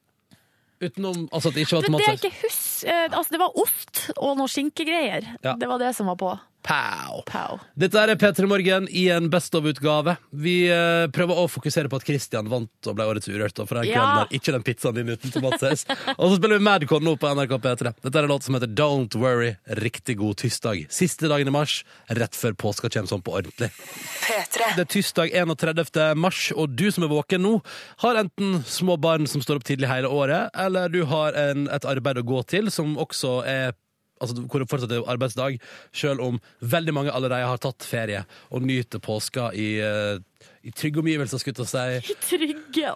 [0.81, 2.07] Utenom altså at det ikke var tomatsaus?
[2.07, 5.27] det jeg ikke husker Altså, det var ost og noe skinkegreier.
[5.45, 5.55] Ja.
[5.59, 6.31] Det var det som var på.
[6.63, 7.23] Pow!
[7.25, 7.57] Pow.
[7.79, 10.13] Dette er P3 Morgen i en Best of-utgave.
[10.29, 13.57] Vi eh, prøver å fokusere på at Christian vant og ble årets Urørt.
[13.63, 13.97] Og for den Ja.
[13.97, 15.85] kvelden der, ikke den pizzaen din uten tomatsaus.
[16.17, 17.93] og så spiller vi Madcon nå på NRK P3.
[18.05, 19.55] Dette er en låt som heter Don't Worry.
[19.81, 20.85] Riktig god tirsdag.
[20.93, 21.79] Siste dagen i mars,
[22.13, 23.71] rett før påska kommer sånn på ordentlig.
[24.21, 24.71] P3.
[24.77, 26.15] Det er tirsdag 31.
[26.21, 27.55] mars, og du som er våken nå,
[28.05, 31.85] har enten små barn som står opp tidlig hele året, eller du har en, et
[31.89, 33.73] arbeid å gå til som også er
[34.21, 35.57] Altså, hvor det fortsatt er arbeidsdag,
[35.95, 40.21] selv om veldig mange allerede har tatt ferie og nyter påska i, eh,
[40.61, 42.13] i trygge omgivelser, skulle jeg si.
[42.13, 42.93] I trygge,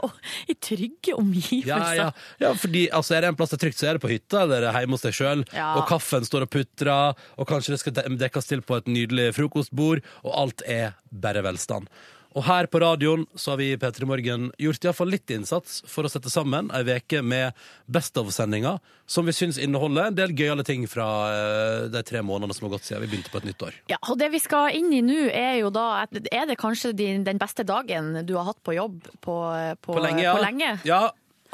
[0.48, 1.72] i trygge omgivelser.
[1.72, 2.10] Ja, ja.
[2.42, 4.44] ja, fordi altså, er det en plass det er trygt, så er det på hytta
[4.46, 5.46] eller hjemme hos deg sjøl.
[5.56, 5.72] Ja.
[5.80, 10.04] Og kaffen står og putrer, og kanskje det skal dekkes til på et nydelig frokostbord,
[10.24, 11.90] og alt er bare velstand.
[12.36, 16.04] Og her på radioen så har vi i P3 Morgen gjort iallfall litt innsats for
[16.04, 17.56] å sette sammen ei veke med
[17.88, 18.76] Best of-sendinga,
[19.08, 22.76] som vi syns inneholder en del gøyale ting fra eh, de tre månedene som har
[22.76, 23.80] gått siden vi begynte på et nytt år.
[23.94, 27.24] Ja, og det vi skal inn i nå, er jo da Er det kanskje din,
[27.24, 29.36] den beste dagen du har hatt på jobb på,
[29.80, 30.36] på, På lenge, ja.
[30.36, 30.76] På lenge?
[30.88, 31.06] Ja,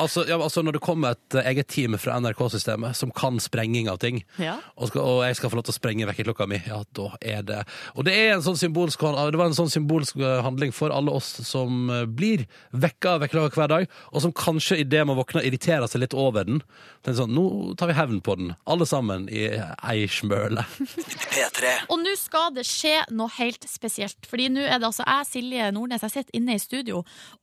[0.01, 3.89] Altså, ja, altså Når det kommer et eh, eget team fra NRK-systemet som kan sprenging
[3.91, 4.57] av ting, Ja.
[4.75, 7.43] og, skal, og jeg skal få lov til å sprenge vekkerklokka mi, ja, da er
[7.47, 7.59] det
[7.95, 8.99] Og det, er en sånn symbolsk,
[9.31, 13.23] det var en sånn symbolsk eh, handling for alle oss som eh, blir vekka av
[13.25, 16.61] vekkerklokka hver dag, og som kanskje idet man våkner, irriterer seg litt over den.
[17.05, 20.65] Det er sånn, Nå tar vi hevn på den, alle sammen i ei smøle.
[21.31, 21.71] P3.
[21.91, 24.25] Og nå skal det skje noe helt spesielt.
[24.29, 27.01] Fordi nå er det altså jeg, Silje Nordnes, jeg sitter inne i studio.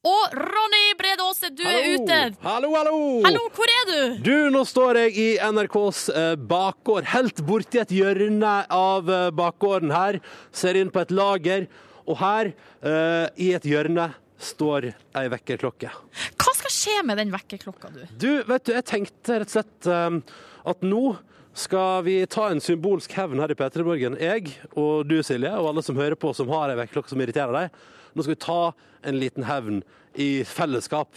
[0.09, 2.21] Og Ronny Brede Aase, du er ute!
[2.49, 2.99] Hallo, hallo!
[3.27, 3.97] Hallo, hvor er du?
[4.25, 9.93] Du, nå står jeg i NRKs eh, bakgård, helt borti et hjørne av eh, bakgården
[9.93, 10.17] her.
[10.57, 11.67] Ser inn på et lager,
[12.09, 14.07] og her, eh, i et hjørne,
[14.41, 15.93] står ei vekkerklokke.
[16.41, 18.01] Hva skal skje med den vekkerklokka, du?
[18.17, 20.41] Du, vet du, jeg tenkte rett og slett eh,
[20.73, 21.05] at nå
[21.53, 24.17] skal vi ta en symbolsk hevn her i P3 Morgen.
[24.25, 27.61] Jeg og du, Silje, og alle som hører på som har ei vekkerklokke som irriterer
[27.61, 27.81] deg.
[28.17, 28.63] Nå skal vi ta
[29.05, 29.83] en liten hevn
[30.17, 31.13] i fellesskap.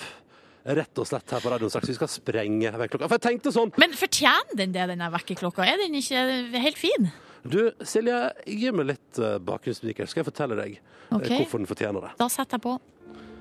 [0.62, 1.89] Rett og slett her på radioen straks.
[1.89, 3.10] Vi skal sprenge vekkerklokka.
[3.10, 5.65] For jeg tenkte sånn Men fortjener den det, den vekkerklokka?
[5.65, 6.21] Er den ikke
[6.62, 7.10] helt fin?
[7.41, 10.04] Du, Silje, gi meg litt uh, bakgrunnsmusikk.
[10.06, 10.78] Skal jeg fortelle deg
[11.10, 11.39] okay.
[11.39, 12.13] Hvorfor den fortjener det.
[12.19, 12.76] Da setter jeg på.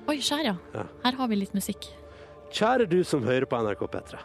[0.09, 0.49] Oi, skjær.
[0.49, 0.85] Ja.
[1.05, 1.85] Her har vi litt musikk.
[2.51, 4.23] Kjære du som hører på NRK P3.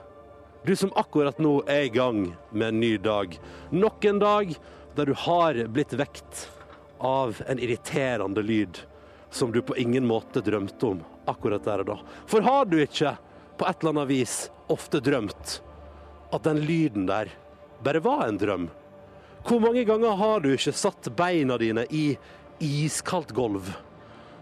[0.66, 3.36] Du som akkurat nå er i gang med en ny dag.
[3.70, 4.56] Nok en dag
[4.96, 6.46] der du har blitt vekt
[7.04, 8.80] av en irriterende lyd
[9.36, 11.96] som du på ingen måte drømte om akkurat der og da.
[12.26, 13.16] For har du ikke
[13.58, 14.36] på et eller annet vis
[14.72, 15.58] ofte drømt
[16.34, 17.30] at den lyden der
[17.84, 18.68] bare var en drøm?
[19.46, 22.08] Hvor mange ganger har du ikke satt beina dine i
[22.62, 23.68] iskaldt gulv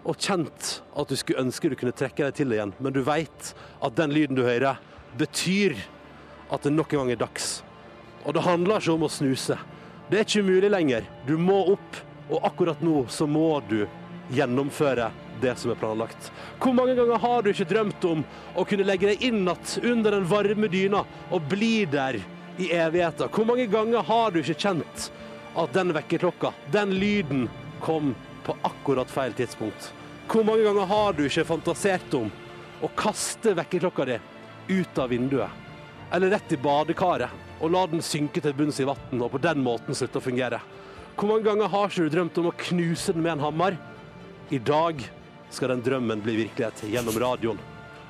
[0.04, 3.52] og kjent at du skulle ønske du kunne trekke deg til igjen, men du veit
[3.85, 4.78] at den lyden du hører,
[5.18, 5.76] betyr
[6.52, 7.62] at det nok en gang er dags.
[8.24, 9.57] Og det handler ikke om å snuse.
[10.09, 11.09] Det er ikke umulig lenger.
[11.26, 13.83] Du må opp, og akkurat nå så må du
[14.32, 15.10] gjennomføre
[15.40, 16.30] det som er planlagt.
[16.62, 18.22] Hvor mange ganger har du ikke drømt om
[18.54, 22.20] å kunne legge deg inn natt under den varme dyna og bli der
[22.56, 23.28] i evigheter?
[23.28, 25.08] Hvor mange ganger har du ikke kjent
[25.54, 27.48] at den vekkerklokka, den lyden,
[27.84, 28.14] kom
[28.46, 29.92] på akkurat feil tidspunkt?
[30.30, 32.30] Hvor mange ganger har du ikke fantasert om
[32.82, 34.20] å kaste vekkerklokka di
[34.78, 35.62] ut av vinduet?
[36.14, 39.60] Eller rett i badekaret og la den synke til bunns i vann og på den
[39.64, 40.60] måten slutte å fungere?
[41.14, 43.76] Hvor mange ganger har ikke du drømt om å knuse den med en hammer?
[44.50, 45.00] I dag
[45.50, 47.61] skal den drømmen bli virkelighet gjennom radioen.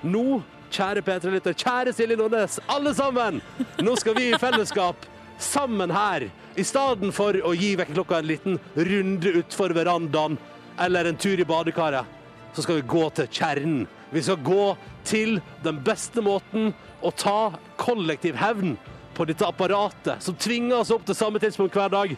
[0.02, 0.40] Nå,
[0.74, 3.38] kjære P3-lytter, kjære Silje Nordnes, alle sammen!
[3.78, 5.06] Nå skal vi i fellesskap,
[5.38, 10.38] sammen her, i stedet for å gi vekkerklokka en liten runde utfor verandaen
[10.82, 12.06] eller en tur i badekaret,
[12.54, 13.84] så skal vi gå til kjernen.
[14.14, 14.66] Vi skal gå
[15.06, 18.76] til den beste måten å ta kollektiv hevn
[19.14, 22.14] på dette apparatet som tvinger oss opp til samme tidspunkt hver dag.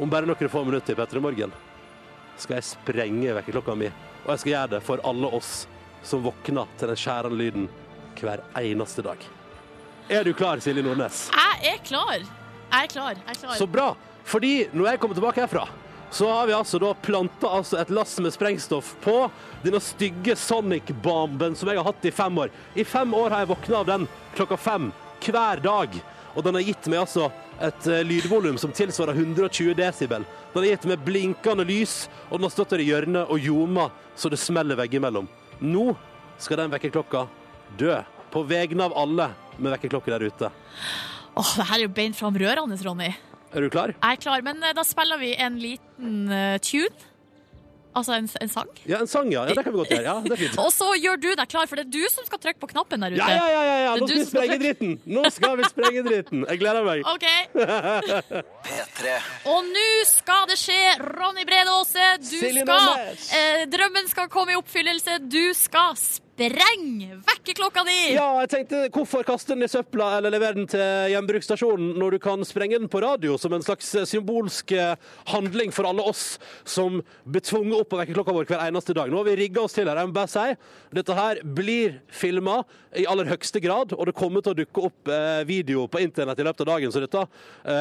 [0.00, 1.52] Om bare noen få minutter i P3 Morgen
[2.38, 3.90] skal jeg sprenge vekkerklokka mi,
[4.24, 5.66] og jeg skal gjøre det for alle oss
[6.06, 7.68] som våkner til den skjærende lyden
[8.20, 9.22] hver eneste dag.
[10.10, 11.28] Er du klar, Silje Nordnes?
[11.34, 12.18] Jeg er klar.
[12.18, 13.14] Jeg er klar.
[13.14, 13.54] Jeg er klar.
[13.58, 13.92] Så bra!
[14.26, 15.68] Fordi når jeg kommer tilbake herfra,
[16.10, 19.14] så har vi altså da planta altså et lass med sprengstoff på
[19.62, 22.50] denne stygge Sonic-bomben som jeg har hatt i fem år.
[22.74, 24.90] I fem år har jeg våkna av den klokka fem
[25.22, 25.94] hver dag.
[26.34, 30.24] Og den har gitt meg altså et eh, lydvolum som tilsvarer 120 desibel.
[30.52, 33.90] Den har gitt med blinkende lys, og den har stått der i hjørnet og ljoma
[34.16, 35.28] så det smeller veggimellom.
[35.60, 35.90] Nå
[36.40, 37.26] skal den vekkerklokka
[37.80, 38.00] dø.
[38.30, 40.50] På vegne av alle med vekkerklokke der ute.
[41.34, 43.10] Åh, det her er jo beint fram rørende, Ronny.
[43.50, 43.92] Er du klar?
[43.96, 47.09] Jeg er klar, men eh, da spiller vi en liten uh, tune.
[47.90, 48.68] Altså en, en sang.
[48.86, 49.42] Ja, en sang, ja.
[49.48, 49.54] ja.
[49.54, 50.04] Det kan vi godt gjøre.
[50.06, 50.58] Ja, det er fint.
[50.62, 53.02] Og så gjør du deg klar, for det er du som skal trykke på knappen
[53.02, 53.18] der ute.
[53.18, 53.96] Ja, ja, ja, ja.
[53.98, 54.94] Nå skal vi sprenge skal dritten!
[55.10, 56.46] Nå skal vi sprenge dritten.
[56.46, 57.02] Jeg gleder meg.
[57.10, 57.26] OK.
[58.68, 59.18] P3.
[59.50, 62.10] Og nå skal det skje, Ronny Brede Aase.
[62.22, 65.18] Du Silje skal eh, Drømmen skal komme i oppfyllelse.
[65.26, 65.98] Du skal
[66.40, 67.96] sprenge vekkerklokka di!
[68.14, 72.18] Ja, jeg tenkte, Hvorfor kaste den i søpla eller levere den til gjenbruksstasjonen når du
[72.22, 74.94] kan sprenge den på radio som en slags eh, symbolsk eh,
[75.32, 79.10] handling for alle oss som blir tvunget opp på vekkerklokka vår hver eneste dag.
[79.12, 80.00] Nå har vi rigga oss til her.
[80.00, 80.46] Jeg må bare si,
[80.96, 82.62] Dette her blir filma
[82.98, 86.40] i aller høyeste grad, og det kommer til å dukke opp eh, video på internett
[86.40, 86.94] i løpet av dagen.
[86.94, 87.26] Så dette,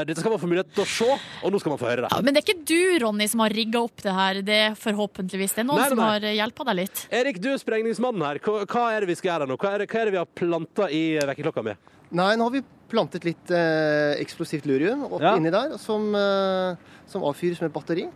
[0.05, 1.09] dette skal man få mulighet til å se,
[1.43, 2.12] og nå skal man få høre det.
[2.13, 4.41] Ja, men det er ikke du, Ronny, som har rigga opp det her.
[4.45, 7.03] Det er forhåpentligvis det er noen Nei, nei, som har hjelpa deg litt.
[7.21, 8.41] Erik, du er sprengningsmannen her.
[8.69, 9.57] Hva, er det vi skal gjøre nå?
[9.59, 11.75] Hva er det, hva er det vi har planta i eh, vekkerklokka mi?
[12.17, 15.35] Nei, nå har vi plantet litt eh, eksplosivt lurium opp Ja.
[15.38, 16.75] inni der, som, eh,
[17.07, 18.07] som avfyres med batteri.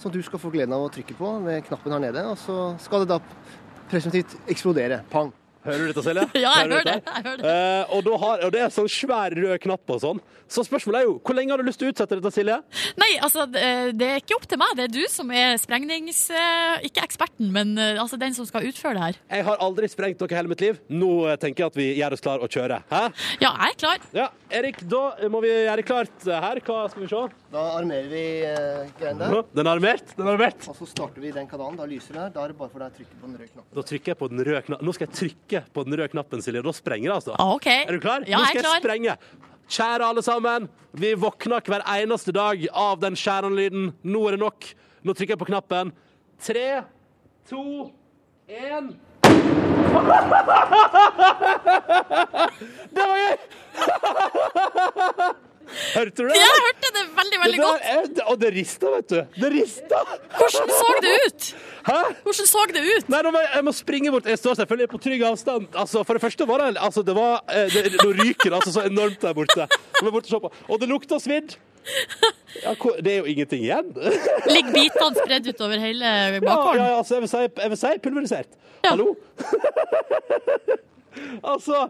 [0.00, 2.22] Som du skal få gleden av å trykke på med knappen her nede.
[2.30, 3.18] Og så skal det da
[3.90, 5.02] presumptivt eksplodere.
[5.10, 5.32] Pang.
[5.64, 6.26] Hører du dette, Silje?
[6.44, 6.98] Ja, jeg hører det.
[7.04, 7.54] Jeg hører det.
[7.54, 10.20] Eh, og, har, og det er sånn svær rød knapp og sånn.
[10.50, 12.56] Så spørsmålet er jo, hvor lenge har du lyst til å utsette dette, Silje?
[12.98, 13.64] Nei, altså, det
[14.00, 14.72] det er ikke opp til meg.
[14.78, 16.22] Det er du som er sprengnings...
[16.34, 19.18] eh, Ikke eksperten, men eh, altså den som skal utføre det her.
[19.36, 20.80] Jeg har aldri sprengt noe i hele mitt liv.
[20.90, 21.10] Nå
[21.42, 22.80] tenker jeg at vi gjør oss klar å kjøre.
[22.90, 23.02] Hæ?
[23.44, 24.08] Ja, jeg er klar.
[24.16, 24.26] Ja,
[24.60, 26.62] Erik, da må vi gjøre klart eh, her.
[26.66, 27.22] Hva skal vi se?
[27.52, 29.44] Da armerer vi eh, greiene der.
[29.60, 30.16] Den er armert.
[30.16, 30.66] Den er armert.
[30.72, 31.78] Og så starter vi den kanalen.
[31.78, 32.34] Da lyser det her.
[32.34, 33.70] Da er det bare for deg å trykke på den røde knappen.
[33.78, 34.86] Da trykker jeg på den røde knappen.
[34.90, 36.62] Nå skal jeg trykke på den røde knappen, Silje.
[36.64, 37.32] Da sprenger det, altså.
[37.38, 37.66] Ah, OK.
[37.66, 38.20] Er du klar?
[38.28, 38.74] Ja, Nå jeg skal klar.
[38.78, 39.12] jeg sprenge.
[39.70, 40.60] Kjære alle sammen.
[40.98, 43.84] Vi våkner hver eneste dag av den skjærende-lyden.
[44.02, 44.58] Nå er det nok.
[45.06, 45.86] Nå trykker jeg på knappen.
[46.42, 46.68] Tre,
[47.50, 47.62] to,
[48.50, 48.86] én
[52.94, 53.34] Det var gøy!
[55.94, 56.34] Hørte du det?
[56.36, 57.82] Jeg hørte det veldig, veldig Det godt.
[58.20, 59.20] er- Og det rista, vet du.
[59.40, 59.98] Det rista.
[60.38, 61.54] Hvordan så det ut?
[61.86, 61.98] Hæ?
[62.24, 63.08] Hvordan så det ut?
[63.08, 64.24] Nei, må jeg, må springe bort.
[64.26, 65.66] Jeg står selvfølgelig på trygg avstand.
[65.74, 68.72] Altså, for det første var det altså, det var, eh, det, Nå ryker det altså
[68.72, 69.66] så enormt der borte.
[70.00, 70.34] borte
[70.68, 71.56] og, det lukter svidd.
[72.62, 73.94] Ja, det er jo ingenting igjen.
[74.46, 77.86] Ligger bitene spredd utover hele Ja, ja, ja, altså, jeg, vil si, jeg vil si
[78.02, 78.46] pulverisert.
[78.84, 78.90] Ja.
[78.90, 79.16] Hallo?
[81.52, 81.88] altså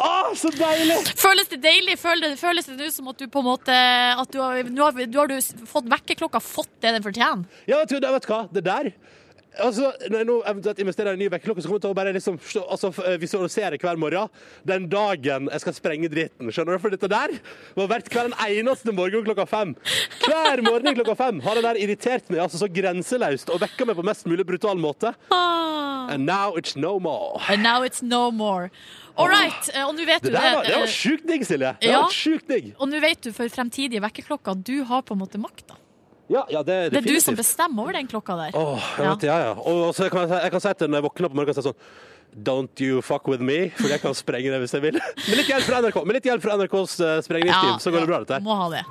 [0.00, 0.96] Å, så deilig!
[1.20, 1.98] Føles det deilig?
[2.00, 5.18] Føles, det nå som at du på en måte at du har, nå har, du
[5.20, 5.36] har du
[5.68, 7.44] fått vekkerklokka fått det den fortjener?
[7.68, 8.44] Ja, vet du, vet du hva?
[8.52, 8.94] Det der
[9.58, 11.96] Altså, Når jeg nå eventuelt investerer i en ny vekkerklokke, så kommer jeg til å
[11.98, 12.36] bare liksom
[12.70, 14.30] altså, visualisere hver morgen
[14.70, 16.52] den dagen jeg skal sprenge dritten.
[16.54, 16.82] Skjønner du?
[16.84, 17.34] For dette der
[17.76, 19.74] var verdt hver en eneste morgen klokka fem.
[20.22, 23.98] Hver morgen klokka fem har det der irritert meg altså så grenseløst og vekka meg
[23.98, 25.16] på mest mulig brutal måte.
[25.34, 25.79] Ah.
[26.10, 27.40] And now it's no more.
[27.48, 28.70] And now it's no more.
[29.16, 31.42] All right, eh, og nå vet du Det der var, det eh, var sjukt digg,
[31.46, 31.74] Silje.
[31.80, 32.00] Det Ja.
[32.02, 32.72] var sjukt digg.
[32.78, 35.76] Og nå vet du for fremtidige vekkerklokker at du har på en måte makta.
[36.30, 38.52] Ja, ja, det Det er du som bestemmer over den klokka der.
[38.58, 39.14] Åh, jeg Ja.
[39.14, 39.52] vet, ja, ja.
[39.54, 41.74] Og så kan jeg, jeg kan si til når jeg våkner på morgenen si sånn
[42.30, 44.92] Don't you fuck with me, for jeg kan sprenge det hvis jeg vil.
[45.28, 48.06] Med litt hjelp fra NRK, med litt hjelp fra NRKs uh, sprengningsteam, så går det
[48.06, 48.40] bra, dette her.
[48.46, 48.84] Må ha det.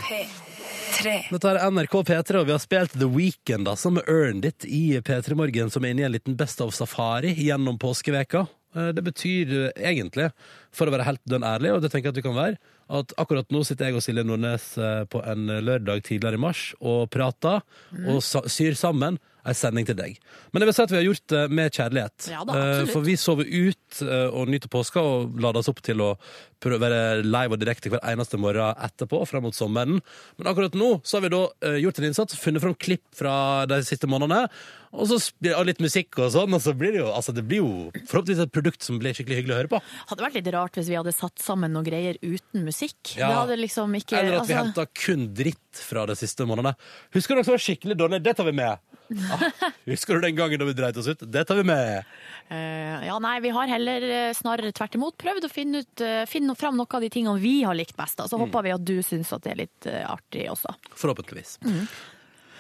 [0.90, 4.98] Dette er NRK P3, og vi har spilt The Weekend, altså, med Earned It i
[5.06, 8.48] P3 Morgen, som er inne i en liten Best of Safari gjennom påskeveka.
[8.76, 10.32] Eh, Det betyr egentlig,
[10.74, 12.58] for å være helt dønn ærlig, og det tenker jeg at du kan være,
[12.90, 16.72] at akkurat nå sitter jeg og Silje Nordnes eh, på en lørdag tidligere i mars
[16.82, 17.62] og prater
[18.10, 20.20] og syr sammen ei sending til deg.
[20.54, 22.30] Men jeg vil si at vi har gjort det med kjærlighet.
[22.32, 22.94] Ja da, Eh, absolutt.
[22.94, 26.14] For vi sover ut eh, og nyter påska og lader oss opp til å
[26.60, 30.02] prøve være live og direkte hver eneste morgen etterpå, frem mot sommeren.
[30.38, 33.66] Men akkurat nå så har vi da eh, gjort en innsats, funnet fram klipp fra
[33.70, 34.50] de siste månedene,
[34.90, 35.20] og så
[35.54, 37.70] og litt musikk og sånn, og så blir det jo, altså det blir jo
[38.10, 39.82] forhåpentligvis et produkt som blir skikkelig hyggelig å høre på.
[40.10, 42.98] Hadde vært litt rart hvis vi hadde satt sammen noen greier uten musikk.
[43.14, 43.30] Ja.
[43.30, 46.74] Det hadde liksom ikke Eller at vi henta kun dritt fra de siste månedene.
[47.16, 48.24] Husker dere som var skikkelig dårlig?
[48.26, 48.82] Det tar vi med.
[49.10, 49.42] Ah,
[49.90, 51.24] husker du den gangen da vi dreit oss ut?
[51.26, 52.06] Det tar vi med.
[52.50, 56.24] Eh, ja, nei, vi har heller eh, snarere tvert imot prøvd å finne, ut, eh,
[56.30, 58.20] finne fram noe av de tingene vi har likt best.
[58.20, 58.28] da.
[58.28, 58.32] Mm.
[58.32, 60.74] Så håper vi at du syns at det er litt eh, artig også.
[60.94, 61.58] Forhåpentligvis.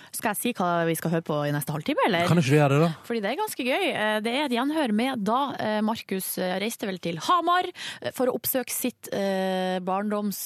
[0.09, 2.25] Skal jeg si hva vi skal høre på i neste halvtime, eller?
[2.29, 2.91] Kan ikke gjøre det, da?
[3.05, 3.83] Fordi det er ganske gøy.
[4.25, 5.41] Det er et gjenhør med da
[5.85, 7.69] Markus reiste vel til Hamar
[8.17, 10.41] for å oppsøke sitt, eh, barndoms,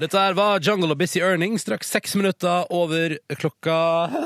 [0.00, 3.76] Dette her var Jungle og Busy Earning, straks seks minutter over klokka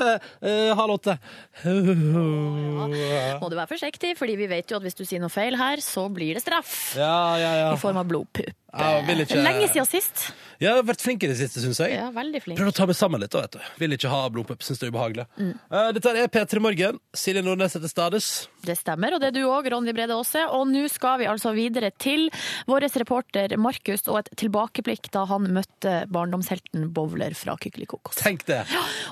[0.41, 1.17] eh, halv åtte.
[1.61, 5.77] Må du være forsiktig, fordi vi vet jo at hvis du sier noe feil her,
[5.85, 6.73] så blir det straff.
[6.97, 7.69] Ja, ja, ja.
[7.75, 8.49] I form av blodpupp.
[8.73, 10.31] Lenge siden sist.
[10.61, 11.93] Jeg har vært flink i det siste, syns jeg.
[11.97, 12.57] Ja, veldig flink.
[12.59, 13.65] Prøv å ta meg sammen litt, da, vet du.
[13.81, 15.25] Vil ikke ha blodpupp, syns det er ubehagelig.
[15.37, 15.51] Mm.
[15.69, 16.99] Uh, dette er P3 Morgen.
[17.17, 18.29] Silje Nordnes heter Stades.
[18.65, 20.43] Det stemmer, og det er du òg, Ronny Brede Aase.
[20.57, 22.27] Og nå skal vi altså videre til
[22.67, 28.17] vår reporter Markus og et tilbakeblikk da han møtte barndomshelten Bowler fra Kykelikokos.
[28.19, 28.63] Tenk det.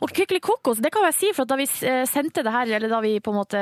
[0.03, 2.99] Og Kykelikokos, det kan jeg si, for da vi eh, sendte det her, eller da
[3.05, 3.61] vi på en måte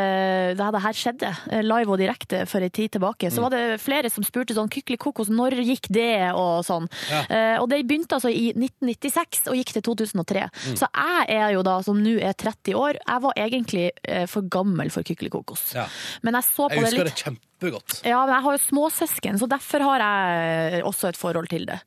[0.57, 3.31] Da det her skjedde, eh, live og direkte for en tid tilbake, Mm.
[3.35, 6.87] så var det flere som spurte sånn Kykelikokos, når gikk det, og sånn.
[7.09, 7.21] Ja.
[7.29, 10.45] Uh, og det begynte altså i 1996 og gikk til 2003.
[10.69, 10.77] Mm.
[10.79, 14.45] Så jeg er jo da, som nå er 30 år, jeg var egentlig eh, for
[14.53, 15.73] gammel for Kykelikokos.
[15.77, 15.87] Ja.
[16.23, 17.99] Men jeg så på Jeg det husker litt det kjempegodt.
[18.05, 21.79] ja, men jeg har jo småsøsken, så derfor har jeg også et forhold til det.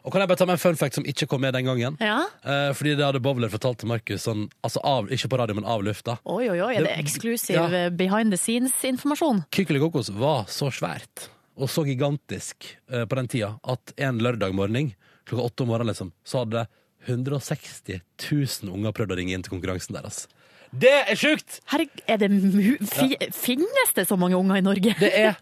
[0.00, 1.96] Og kan jeg bare ta med en fun fact som ikke kom med den gangen?
[2.00, 2.22] Ja.
[2.40, 5.66] Eh, fordi det hadde Bowler fortalt til Markus, sånn, altså av, ikke på radio, men
[5.68, 6.14] av lufta.
[6.24, 7.66] Oi, oi, oi, er det Det- eksklusiv ja.
[7.68, 9.44] eh, behind the scenes-informasjon?
[9.52, 11.28] Kykelikokos var så svært
[11.60, 14.92] og så gigantisk eh, på den tida at en lørdag morgen
[15.28, 16.66] klokka åtte om morgenen liksom, så hadde
[17.06, 20.24] 160 000 unger prøvd å ringe inn til konkurransen deres.
[20.70, 21.60] Det er sjukt!
[21.72, 24.94] Herregud, er det mu fi Finnes det så mange unger i Norge?
[25.00, 25.38] Det er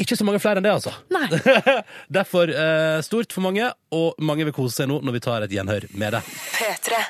[0.00, 0.94] ikke så mange flere enn det, altså.
[1.12, 1.26] Nei.
[2.20, 5.52] Derfor eh, stort for mange, og mange vil kose seg nå når vi tar et
[5.52, 6.22] gjenhør med det.
[6.56, 7.02] P3.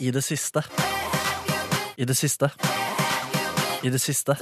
[0.00, 0.62] I det siste.
[1.98, 2.48] I det siste.
[3.84, 4.34] I det siste.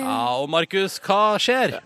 [0.00, 1.76] Ja, og Markus, hva skjer?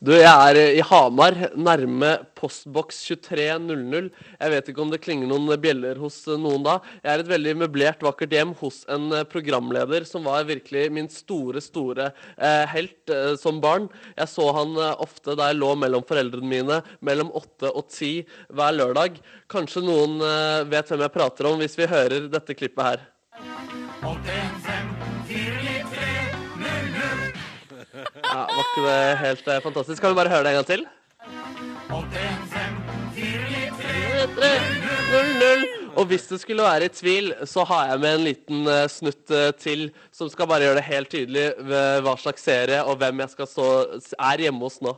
[0.00, 4.10] Du, jeg er eh, i Hamar, nærme postboks 2300.
[4.40, 6.78] Jeg vet ikke om det klinger noen bjeller hos eh, noen da.
[7.02, 11.10] Jeg er et veldig møblert, vakkert hjem hos en eh, programleder som var virkelig min
[11.12, 13.88] store, store eh, helt eh, som barn.
[14.16, 18.12] Jeg så han eh, ofte da jeg lå mellom foreldrene mine, mellom åtte og ti
[18.52, 19.20] hver lørdag.
[19.52, 23.06] Kanskje noen eh, vet hvem jeg prater om hvis vi hører dette klippet her.
[28.30, 30.02] Ja, Var ikke det helt eh, fantastisk?
[30.02, 30.82] Kan vi bare høre det en gang til?
[35.10, 35.66] 00.
[35.98, 39.30] Og hvis du skulle være i tvil, så har jeg med en liten eh, snutt
[39.34, 43.22] eh, til som skal bare gjøre det helt tydelig ved hva slags serie og hvem
[43.24, 43.68] jeg skal stå
[44.18, 44.94] er hjemme hos nå.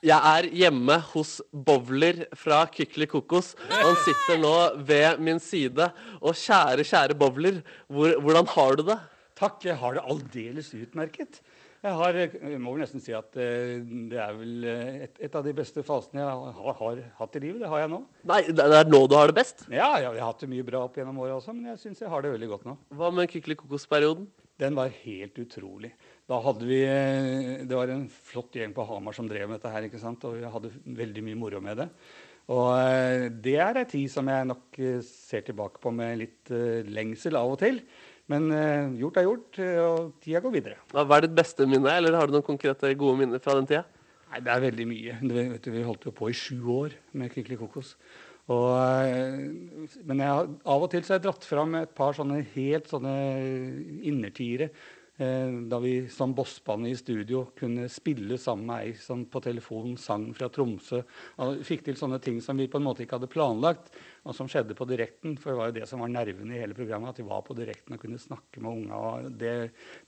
[0.00, 3.50] Jeg er hjemme hos Bowler fra Kykeli Kokos.
[3.68, 4.52] Han sitter nå
[4.88, 5.90] ved min side.
[6.24, 8.96] Og kjære, kjære Bowler, hvor, hvordan har du det?
[9.36, 11.42] Takk, jeg har det aldeles utmerket.
[11.84, 13.76] Jeg, har, jeg må vel nesten si at eh,
[14.08, 17.44] det er vel eh, et, et av de beste fasene jeg har, har hatt i
[17.44, 17.60] livet.
[17.60, 18.02] Det har jeg nå.
[18.28, 19.66] Nei, det det er nå du har det best?
[19.68, 22.00] Ja, jeg, jeg har hatt det mye bra opp gjennom året også, men jeg syns
[22.04, 22.76] jeg har det veldig godt nå.
[22.96, 24.28] Hva med Kykeli Kokos-perioden?
[24.60, 25.94] Den var helt utrolig.
[26.30, 29.72] Da hadde vi eh, Det var en flott gjeng på Hamar som drev med dette
[29.74, 30.22] her, ikke sant?
[30.28, 31.88] og vi hadde veldig mye moro med det.
[32.50, 36.52] Og eh, det er ei tid som jeg nok eh, ser tilbake på med litt
[36.86, 37.82] lengsel av og til.
[38.30, 38.44] Men
[38.94, 40.76] gjort er gjort, og tida går videre.
[40.92, 43.80] Hva er ditt beste minne, eller har du noen konkrete gode minner fra den tida?
[44.30, 45.16] Nei, Det er veldig mye.
[45.24, 47.96] Du vet, vi holdt jo på i sju år med Kykeli Kokos.
[48.54, 52.86] Og, men jeg, av og til så har jeg dratt fram et par sånne helt
[52.94, 53.16] sånne
[54.06, 54.70] innertiere.
[55.20, 59.98] Eh, da vi som bossband i studio kunne spille sammen med ei som på telefon
[60.00, 61.02] sang fra Tromsø.
[61.44, 63.92] Og fikk til sånne ting som vi på en måte ikke hadde planlagt,
[64.24, 65.36] og som skjedde på direkten.
[65.36, 67.56] For det var jo det som var nerven i hele programmet, at vi var på
[67.58, 68.96] direkten og kunne snakke med unga.
[68.96, 69.54] Og det,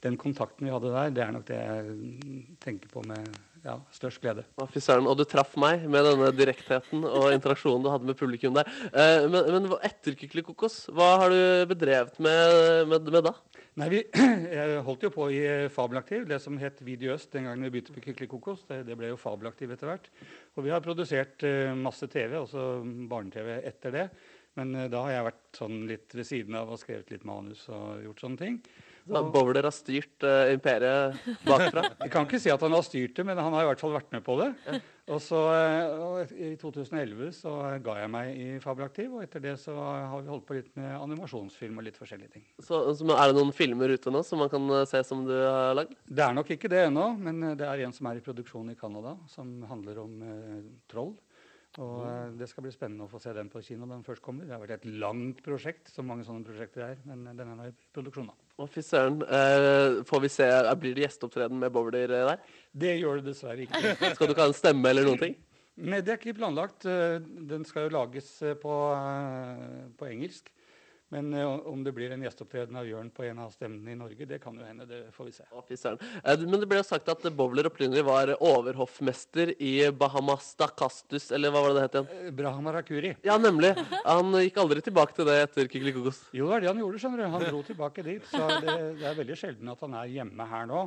[0.01, 3.29] den kontakten vi hadde der, det er nok det jeg tenker på med
[3.67, 4.47] ja, størst glede.
[4.79, 5.11] Søren.
[5.13, 8.73] Og du traff meg med denne direktheten og interaksjonen du hadde med publikum der.
[8.89, 13.37] Eh, men, men etter Kykelikokos, hva har du bedrevet med, med, med da?
[13.81, 14.01] Nei, vi
[14.53, 17.71] jeg holdt jo på i eh, Fabelaktiv, det som het Video Øst den gangen vi
[17.73, 18.67] begynte med Kykeli Kokos.
[18.69, 20.11] Det, det ble jo Fabelaktiv etter hvert.
[20.59, 22.67] Og vi har produsert eh, masse TV, også
[23.09, 24.05] barne-TV etter det.
[24.61, 27.65] Men eh, da har jeg vært sånn litt ved siden av og skrevet litt manus
[27.73, 28.61] og gjort sånne ting.
[29.09, 31.85] Så Bowler har styrt uh, imperiet bakfra?
[32.05, 33.95] Jeg kan ikke si at han har styrt det, men han har i hvert fall
[33.97, 34.51] vært med på det.
[35.11, 39.75] Og så uh, I 2011 så ga jeg meg i Fabelaktiv, og etter det så
[39.75, 42.47] har vi holdt på litt med animasjonsfilm og litt forskjellige ting.
[42.63, 45.35] Så, så er det noen filmer ute nå som man kan eh, se som du
[45.35, 45.97] har lagd?
[46.07, 48.79] Det er nok ikke det ennå, men det er en som er i produksjon i
[48.79, 51.15] Canada, som handler om uh, troll.
[51.81, 54.25] Og eh, Det skal bli spennende å få se den på kino når den først
[54.25, 54.45] kommer.
[54.49, 57.69] Det har vært et langt prosjekt, som mange sånne prosjekter er, men den er nå
[57.71, 58.29] i produksjon.
[58.29, 58.52] da.
[58.63, 59.19] Å, fy søren.
[59.27, 60.47] Eh, får vi se,
[60.79, 62.59] Blir det gjesteopptreden med Bowler eh, der?
[62.85, 63.95] Det gjør det dessverre ikke.
[64.15, 65.39] Skal du ikke ha en stemme eller noen ting?
[65.83, 66.87] Nei, det er ikke planlagt.
[66.87, 67.19] Eh,
[67.51, 68.29] Den skal jo lages
[68.63, 68.77] på,
[69.99, 70.53] på engelsk.
[71.13, 74.25] Men eh, om det blir en gjesteopptreden av Jørn på en av stemmene i Norge,
[74.29, 74.87] det kan jo hende.
[74.89, 75.91] Det får vi se.
[76.25, 81.53] Eh, Men det ble jo sagt at Bowler opprinnelig var overhoffmester i Bahamasta Castus, eller
[81.53, 82.37] hva var det det het igjen?
[82.39, 82.43] Brahamarakuri.
[82.43, 83.13] Brahma Rakuri.
[83.29, 83.75] Ja, nemlig.
[84.07, 86.23] Han gikk aldri tilbake til det etter Kykelikokos?
[86.33, 87.29] Jo, det var det han gjorde, skjønner du.
[87.37, 88.29] Han dro tilbake dit.
[88.33, 90.87] Så det, det er veldig sjelden at han er hjemme her nå.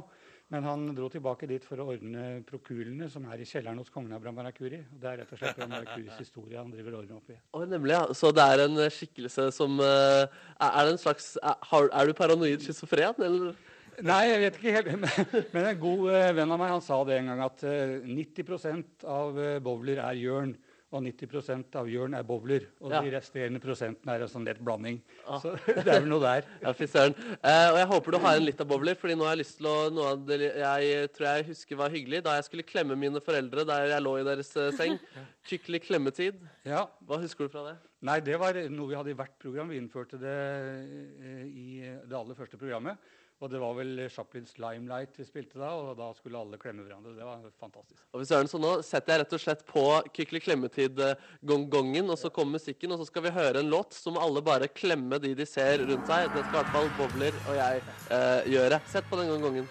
[0.53, 4.13] Men han dro tilbake dit for å ordne prokulene som er i kjelleren hos kongen
[4.13, 4.83] av Brahmarakuri.
[4.93, 7.37] Det er rett og slett Brahmarakuris historie han driver ordner opp i.
[7.57, 8.03] Oh, nemlig, ja.
[8.13, 10.27] Så det er en eh, skikkelse som eh,
[10.61, 13.57] Er er det en slags Er, er du paranoid schizofren, eller?
[14.03, 14.89] Nei, jeg vet ikke helt.
[15.55, 19.05] Men, en god eh, venn av meg han sa det en gang, at eh, 90%
[19.07, 20.55] av eh, bowler er Jørn.
[20.95, 22.69] Og 90% av Jørn er bowler.
[22.79, 23.01] Og Ja.
[23.03, 25.01] de resterende prosentene er en sånn lett blanding.
[25.27, 25.41] Ah.
[25.43, 26.45] Så det er vel noe der.
[26.63, 27.15] Ja, fy søren.
[27.35, 29.57] Eh, og jeg håper du har en litt av Bowler, fordi nå har jeg lyst
[29.59, 32.95] til å Noe av det jeg tror jeg husker var hyggelig, da jeg skulle klemme
[32.95, 34.95] mine foreldre der jeg lå i deres eh, seng.
[35.49, 36.39] Skikkelig klemmetid.
[36.65, 36.85] Ja.
[37.05, 37.75] Hva husker du fra det?
[38.05, 39.67] Nei, det var noe vi hadde i hvert program.
[39.73, 41.67] Vi innførte det eh, i
[42.07, 42.97] det aller første programmet.
[43.43, 47.11] Og det var vel Chaplins 'Limelight' vi spilte da, og da skulle alle klemme hverandre.
[47.17, 47.99] Det var fantastisk.
[48.13, 49.83] Og hvis søren, så nå setter jeg rett og slett på
[50.15, 54.41] Kykeli Klemmetid-gongongen, og så kommer musikken, og så skal vi høre en låt som alle
[54.45, 56.31] bare klemmer de de ser rundt seg.
[56.31, 57.83] Det skal i hvert fall Bobler og jeg
[58.15, 58.79] eh, gjøre.
[58.87, 59.67] Sett på den gongongen.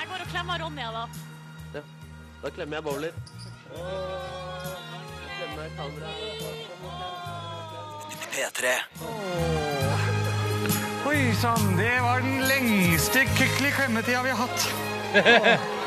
[0.00, 1.04] Jeg går og klemmer Ronja, da.
[1.76, 1.84] Ja.
[2.40, 3.22] Da klemmer jeg Bobler.
[3.76, 4.72] Åh,
[5.36, 6.74] klemmer kameraet.
[8.32, 9.65] P3.
[11.16, 14.66] Oi sann, det var den lengste kykli klemmetida vi har hatt.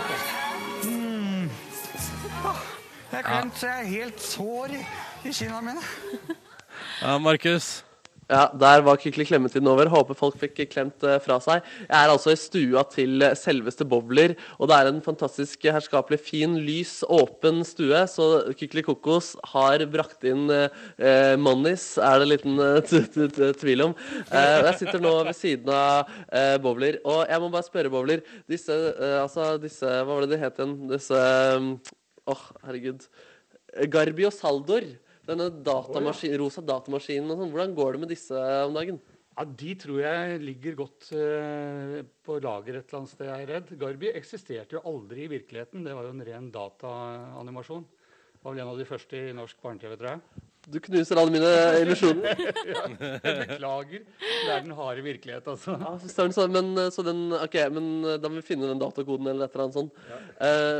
[0.80, 1.50] Mm.
[3.12, 4.80] Jeg er klemt så jeg er helt sår i,
[5.28, 5.82] i kinna mine.
[7.02, 7.84] Ja, Markus.
[8.30, 9.90] Ja, Der var Kykli klemmetiden over.
[9.90, 11.66] Håper folk fikk klemt eh, fra seg.
[11.88, 16.20] Jeg er altså i stua til eh, selveste Bobler, og det er en fantastisk herskapelig
[16.22, 18.04] fin, lys, åpen stue.
[18.12, 23.98] Så Kykli Kokos har brakt inn eh, Monnis, er det en liten eh, tvil om.
[24.30, 28.22] Eh, jeg sitter nå ved siden av eh, Bobler, og jeg må bare spørre Bobler
[28.50, 28.76] Disse,
[29.24, 30.76] altså disse Hva var det de het igjen?
[30.92, 33.06] Disse Åh, Åh, herregud.
[33.90, 34.86] Garbi og Saldor.
[35.30, 37.54] Denne datamaskin, rosa datamaskinen og sånn.
[37.54, 39.00] Hvordan går det med disse om dagen?
[39.38, 43.52] Ja, De tror jeg ligger godt eh, på lager et eller annet sted, jeg er
[43.54, 43.74] redd.
[43.80, 45.86] Garbi eksisterte jo aldri i virkeligheten.
[45.86, 47.86] Det var jo en ren dataanimasjon.
[48.42, 50.49] Var vel en av de første i norsk barne-TV, tror jeg.
[50.70, 51.50] Du knuser alle mine
[51.82, 52.44] illusjoner.
[52.70, 52.84] ja,
[53.26, 54.04] jeg beklager.
[54.22, 55.76] Det er den harde virkelighet, altså.
[55.82, 55.94] Ja,
[56.30, 59.56] så, men, så den, ok, men eh, da må vi finne den datakoden eller et
[59.56, 60.00] eller annet sånt.
[60.10, 60.22] Ja.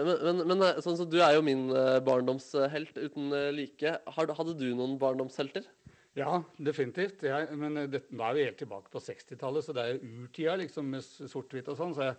[0.06, 1.68] men, men, men eh, sånn, så du er jo min
[2.06, 3.98] barndomshelt uten like.
[4.16, 5.66] Hadde du noen barndomshelter?
[6.18, 7.22] Ja, definitivt.
[7.22, 10.24] Jeg, men eh, det, da er vi helt tilbake på 60-tallet, så det er jo
[10.24, 11.94] urtida liksom, med sort-hvitt og sånn.
[11.94, 12.16] Så jeg,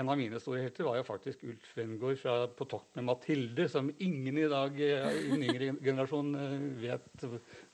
[0.00, 3.66] en av mine store helter var jo faktisk Ulf Wengård fra På tokt med Mathilde,
[3.70, 6.54] som ingen i dag eh, i den yngre generasjon eh,
[6.86, 7.26] vet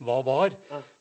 [0.02, 0.56] hva var.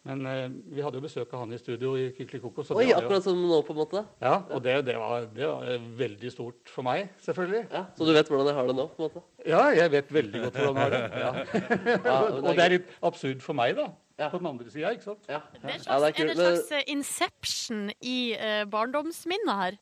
[0.07, 0.43] Men eh,
[0.75, 2.67] vi hadde jo besøk av han i studio i Kykelikoko.
[2.77, 4.03] Oi, akkurat som nå, på en måte.
[4.21, 7.65] Ja, og det, det, var, det var veldig stort for meg, selvfølgelig.
[7.73, 8.85] Ja, så du vet hvordan jeg har det nå?
[8.93, 9.25] på en måte?
[9.49, 11.05] Ja, jeg vet veldig godt hvordan jeg har det.
[11.19, 11.33] Ja.
[11.39, 13.89] Ja, det er og det er litt absurd for meg, da.
[14.27, 15.27] På den andre sida, ikke sant?
[15.27, 19.55] Det er, Ja, slags, det er er det en slags eh, inception i uh, barndomsminnet
[19.61, 19.79] her?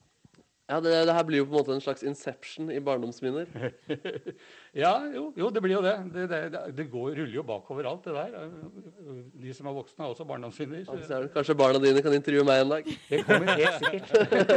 [0.68, 3.48] Ja, det, det her blir jo på en måte en slags inception i barndomsminner.
[4.76, 5.94] Ja, jo, jo, det blir jo det.
[6.14, 8.50] Det, det, det, går, ruller jo bakover alt, det der.
[9.42, 10.84] De som er voksne, har også barndomsminner.
[10.86, 12.90] Så Kanskje barna dine kan intervjue meg en dag?
[13.10, 14.12] Det kommer helt sikkert.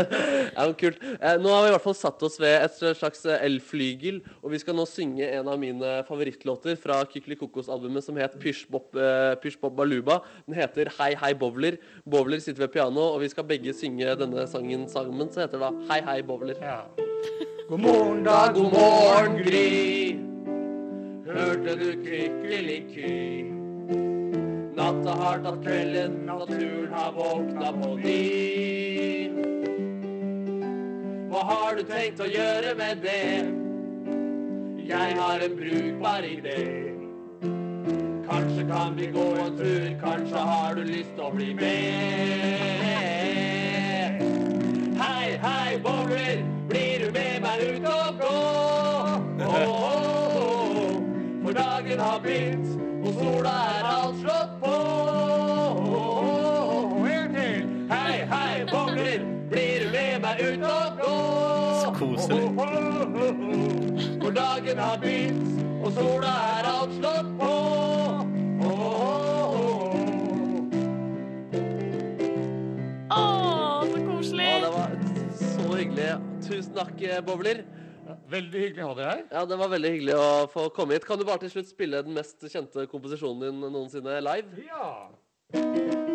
[0.56, 1.04] ja, kult.
[1.14, 4.54] Eh, nå har vi i hvert fall satt oss ved et slags eh, elflygel, og
[4.54, 8.90] vi skal nå synge en av mine favorittlåter fra Kykeli Kokos-albumet som het Pysj Bob,
[8.98, 10.20] eh, Bob Baluba.
[10.48, 11.78] Den heter Hei Hei Bowler.
[12.04, 15.30] Bowler sitter ved piano, og vi skal begge synge denne sangen sammen.
[15.30, 16.58] Så heter det da Hei Hei Bowler.
[17.70, 20.18] God morgen, da, god morgen, Gry.
[21.26, 23.44] Hørte du kykkeliky?
[24.74, 29.30] Natta har tatt kvelden, naturen har våkna på ny.
[31.30, 33.46] Hva har du tenkt å gjøre med det?
[34.90, 36.66] Jeg har en brukbar idé.
[38.26, 41.70] Kanskje kan vi gå en tur, kanskje har du lyst til å bli med.
[44.98, 46.59] Hei, hei, bowler,
[47.80, 48.36] ut og gå?
[49.40, 49.86] Oh, oh,
[50.36, 51.02] oh,
[51.44, 54.74] for dagen har begynt, og sola er alt slått på.
[57.10, 57.62] En til.
[57.90, 61.16] Hei, hei, bowler, blir du med meg ut og gå?
[61.82, 62.46] Så koselig.
[64.22, 67.49] For dagen har begynt, og sola er alt slått på.
[76.60, 77.62] Tusen takk, eh, Bowler.
[78.28, 79.20] Veldig hyggelig å ha deg her.
[79.32, 81.06] Ja, Det var veldig hyggelig å få komme hit.
[81.08, 84.44] Kan du bare til slutt spille den mest kjente komposisjonen din noensinne live?
[84.66, 85.08] Ja.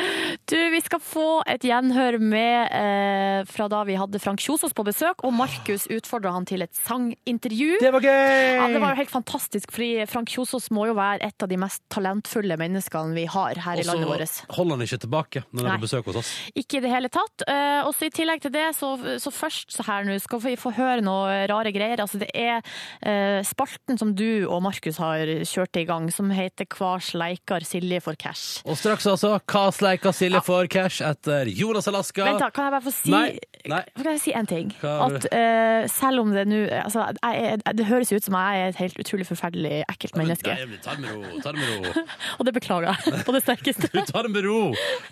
[0.49, 4.83] Du, Vi skal få et gjenhør med eh, fra da vi hadde Frank Kjosås på
[4.83, 7.77] besøk, og Markus utfordra han til et sangintervju.
[7.79, 8.57] Det var gøy!
[8.59, 11.59] Ja, Det var jo helt fantastisk, fordi Frank Kjosås må jo være et av de
[11.61, 14.41] mest talentfulle menneskene vi har her i Og så landet vårt.
[14.57, 16.33] holder han ikke tilbake når han er på besøk hos oss.
[16.59, 17.45] Ikke i det hele tatt.
[17.47, 18.91] Eh, og så I tillegg til det, så,
[19.23, 22.03] så først så her nå skal vi få høre noe rare greier.
[22.03, 26.67] Altså Det er eh, spalten som du og Markus har kjørt i gang, som heter
[26.67, 28.59] Hva sleikar Silje for cash.
[28.67, 32.25] Og straks altså, hva sleikar Silje for cash etter Jonas Alaska?
[32.25, 33.37] Vent da, kan jeg bare få si Nei,
[33.69, 33.81] nei.
[33.99, 34.71] Kan jeg si en ting?
[34.81, 35.17] Hva har du?
[35.19, 38.79] At eh, selv om det nå altså, jeg, Det høres ut som jeg er et
[38.81, 40.55] helt utrolig forferdelig ekkelt menneske.
[40.55, 41.41] Nei, men ta det med ro.
[41.43, 42.05] Ta det med ro.
[42.39, 43.91] Og det beklager jeg på det sterkeste.
[43.93, 44.61] Du tar det med ro.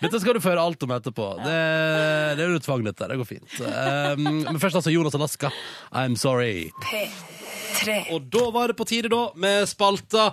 [0.01, 1.27] Dette skal du få høre alt om etterpå.
[1.43, 1.59] Det,
[2.39, 3.07] det er jo tvang, dette.
[3.11, 3.59] Det går fint.
[3.61, 5.51] Um, men først altså Jonas Alaska.
[5.91, 6.71] I'm sorry.
[8.11, 10.31] Og da var det på tide, da, med spalta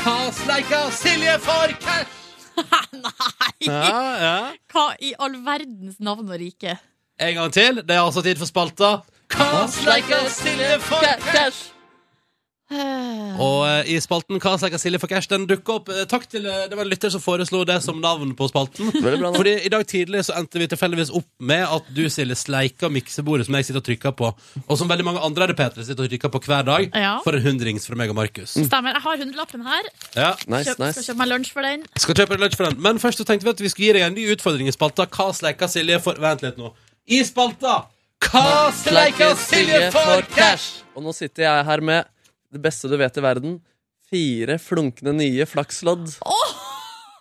[0.00, 2.19] Hva sleika Silje for cash?
[3.66, 3.90] Ja,
[4.20, 4.36] ja.
[4.72, 6.78] Hva i all verdens navn og rike?
[7.20, 7.82] En gang til.
[7.84, 8.94] Det er altså tid for spalta
[9.34, 11.79] Hva like a for cash?
[13.40, 15.88] Og eh, i spalten Hva sleika Silje for cash, den dukker opp.
[15.90, 18.90] Eh, takk til eh, det var en lytter som foreslo det som navn på spalten.
[19.02, 19.30] Bra, da.
[19.34, 23.48] Fordi i dag tidlig så endte vi tilfeldigvis opp med at du, Silje, sleika miksebordet
[23.48, 24.30] som jeg sitter og trykker på,
[24.66, 27.16] og som veldig mange andre RPT sitter og trykker på hver dag, Ja.
[27.24, 28.54] for en hundrings fra meg og Markus.
[28.54, 28.94] Stemmer.
[28.98, 29.90] Jeg har hundrelappen her.
[30.14, 30.30] Ja.
[30.46, 30.94] Nice, Kjøp, nice.
[31.00, 31.84] Skal kjøpe meg lunsj for den.
[32.04, 32.78] Skal kjøpe lunsj for den.
[32.86, 35.08] Men først så tenkte vi at vi skulle gi deg en ny utfordring i spalta.
[35.10, 36.70] Hva sleika Silje for Vent litt nå.
[37.10, 37.80] I spalta
[38.30, 40.84] Hva sleika Silje for cash?
[40.94, 42.06] Og nå sitter jeg her med
[42.50, 43.58] det beste du vet i verden.
[44.10, 46.16] Fire flunkende nye flakslodd.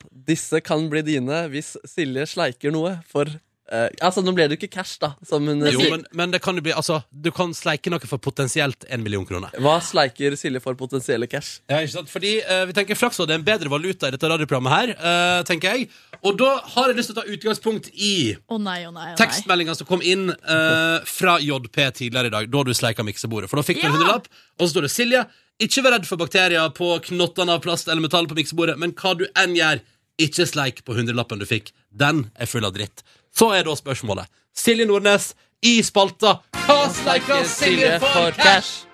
[0.10, 3.30] Disse kan bli dine hvis Silje sleiker noe for
[3.72, 5.14] eh, Altså, nå ble det jo ikke cash, da.
[5.28, 8.22] Som hun Jo, men, men det kan jo bli Altså, du kan sleike noe for
[8.22, 9.54] potensielt en million kroner.
[9.62, 11.60] Hva sleiker Silje for potensielle cash?
[11.72, 12.12] Ja, ikke sant?
[12.12, 15.76] Fordi uh, vi tenker Flakslodd er en bedre valuta i dette radioprogrammet her, uh, tenker
[15.76, 15.90] jeg.
[16.26, 18.14] Og da har jeg lyst til å ta utgangspunkt i
[18.50, 22.50] oh, nei, oh, nei, oh tekstmeldinga som kom inn eh, fra JP tidligere i dag,
[22.52, 23.50] da du sleika miksebordet.
[23.52, 25.24] For da fikk du en hundrelapp, og så står det Silje,
[25.64, 29.16] ikke vær redd for bakterier på knottene av plast eller metall på miksebordet, men hva
[29.20, 29.84] du enn gjør,
[30.20, 31.72] ikke sleik på hundrelappen du fikk.
[31.96, 33.06] Den er full av dritt.
[33.40, 34.28] Så er da spørsmålet.
[34.58, 35.32] Silje Nordnes
[35.64, 38.86] i spalta Hva sleiker Silje for cash?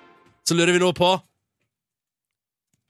[0.46, 1.16] Så lurer vi nå på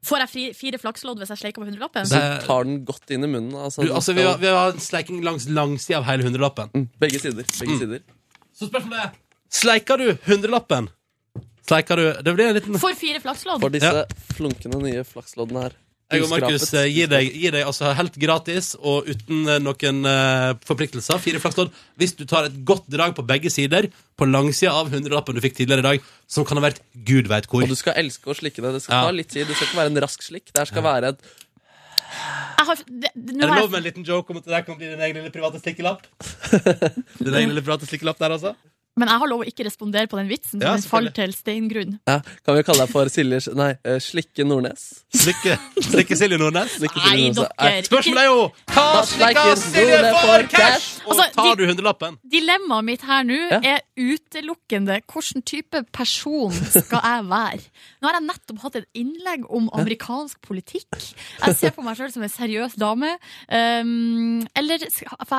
[0.05, 2.05] Får jeg fri, fire flakslodd hvis jeg sleiker på hundrelappen?
[2.05, 3.55] Så tar den godt inn i munnen.
[3.57, 6.69] Altså, du, altså, vi, har, vi har sleiking langs langsida av hele hundrelappen.
[6.77, 7.47] Mm, Begge sider.
[7.57, 7.79] Begge Mm.
[7.81, 8.03] sider.
[8.53, 9.15] Så spørsmålet er
[9.55, 10.91] Sleiker du hundrelappen?
[11.65, 13.61] Sleiker du Det blir en liten For fire flakslodd?
[13.65, 14.05] For disse Ja.
[14.37, 15.73] flunkende nye flaksloddene her.
[16.13, 20.03] Jeg og Markus eh, gir deg, gir deg altså helt gratis og uten eh, noen
[20.05, 24.75] eh, forpliktelser fire flakslodd hvis du tar et godt drag på begge sider på langsida
[24.77, 27.65] av hundrelappen du fikk tidligere i dag, som kan ha vært gud veit hvor.
[27.65, 28.75] Og du skal elske å slikke det.
[28.77, 29.09] Det skal Ja.
[29.09, 29.49] ta litt tid.
[29.49, 30.45] Det skal ikke være en rask slikk.
[30.53, 34.05] Det her skal være et Jeg har, det, det, Er det lov med en liten
[34.07, 36.05] joke om at det der kan bli din egen lille private slikkelapp?
[37.25, 38.53] din egen lille private slikkelapp der, altså?
[38.95, 40.61] Men jeg har lov å ikke respondere på den vitsen.
[40.61, 41.99] Ja, Ja, den faller til steingrunn.
[42.07, 45.03] ja, Kan vi kalle deg for Silje Nei, eh, Slikke Nordnes?
[45.13, 46.77] Slikke, slikke Silje Nordnes?
[46.79, 47.57] Slikke Nei, Silje Nordnes.
[47.59, 47.83] dere.
[47.89, 50.87] Spørsmålet er jo Hva slikker Silje for cash?
[51.05, 52.17] Og Altså, tar du hundrelappen?
[52.31, 53.59] Dilemmaet mitt her nå Ja.
[53.63, 57.61] er utelukkende hvilken type person skal jeg være.
[58.01, 60.87] Nå har jeg nettopp hatt et innlegg om amerikansk politikk.
[61.45, 63.17] Jeg ser på meg sjøl som en seriøs dame.
[63.51, 64.79] Um, eller,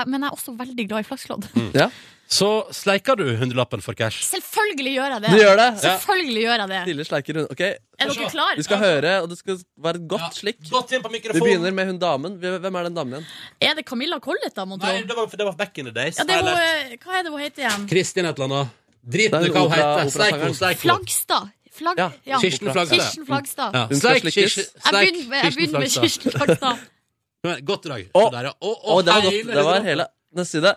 [0.07, 1.49] men jeg er også veldig glad i flakslodd.
[1.75, 1.89] Ja.
[2.29, 4.25] Så sleiker du hundrelappen for cash?
[4.27, 5.31] Selvfølgelig gjør jeg det.
[5.31, 5.67] Du gjør det?
[5.83, 6.81] Selvfølgelig gjør jeg det.
[6.89, 7.45] Stille sleiker hun.
[7.55, 8.57] Ok, Er dere klare?
[8.59, 10.59] vi skal høre, og det skal være et godt slikk.
[10.71, 12.35] Godt inn på Vi begynner med hun damen.
[12.43, 13.29] Hvem er den damen igjen?
[13.63, 14.91] Er det Camilla Collett, da, mon tro?
[14.91, 16.19] Nei, det var, det var back in the days.
[16.19, 17.87] Ja, det er hun, eh, hva er det hun heter igjen?
[17.95, 18.75] Kristin et eller annet.
[19.07, 20.11] Drit i hva hun heter.
[20.11, 20.75] Sleik henne.
[20.83, 21.53] Flagstad.
[21.77, 22.39] Flagg, Ja, ja.
[22.41, 22.97] Kirsten Flagstad.
[22.97, 23.75] Kirsten Flagstad.
[23.77, 23.87] Ja.
[23.87, 24.55] Hun skal Sleik slikkes.
[24.57, 26.77] Kirsten- Jeg begynner, jeg begynner med Kirsten Flagstad.
[27.71, 29.55] Godt var hele godt.
[29.55, 30.75] Det var hele Neste side.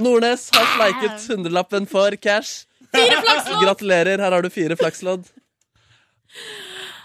[0.00, 2.64] Nordnes har sleiket hundrelappen for cash.
[2.90, 3.62] Fire flakslodd!
[3.64, 5.28] Gratulerer, her har du fire flakslodd.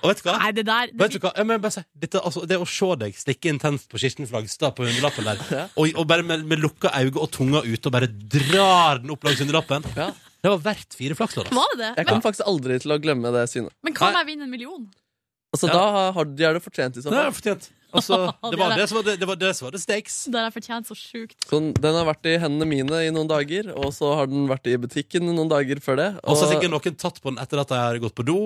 [0.05, 0.35] Og vet du hva?
[0.37, 1.31] Nei, det der det, Vet du hva?
[1.33, 4.75] Jeg må bare si, dette, altså, det å se deg stikke intenst på Kirsten Flagstad
[4.77, 5.39] på hundrelappen der,
[5.79, 9.25] og, og bare med, med lukka øyne og tunga ute og bare drar den opp
[9.25, 10.11] langs hundrelappen, Ja.
[10.45, 11.49] det var verdt fire flakslodd.
[11.49, 11.57] altså.
[11.57, 11.91] Var det det?
[12.03, 13.73] Jeg kommer faktisk aldri til å glemme det synet.
[13.87, 14.85] Men kan jeg vinne en million?
[15.55, 15.79] Altså, Ja.
[15.79, 17.69] Da har de har det fortjent i så Det er fortjent.
[17.95, 18.19] Altså,
[18.51, 20.17] det var det som var det, det, var det, som var det stakes.
[20.29, 21.37] Det har jeg fortjent så sjukt.
[21.49, 24.69] Så den har vært i hendene mine i noen dager, og så har den vært
[24.71, 26.09] i butikken noen dager før det.
[26.23, 28.39] Og så har sikkert noen tatt på den etter at de har gått på do.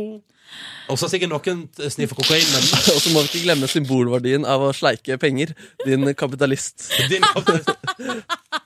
[0.90, 1.60] Og så har sikkert noen
[1.94, 2.64] sniffa kokain Men...
[2.96, 5.54] og så må vi ikke glemme symbolverdien av å sleike penger,
[5.86, 6.88] din kapitalist.
[7.12, 7.70] Din kapitalist.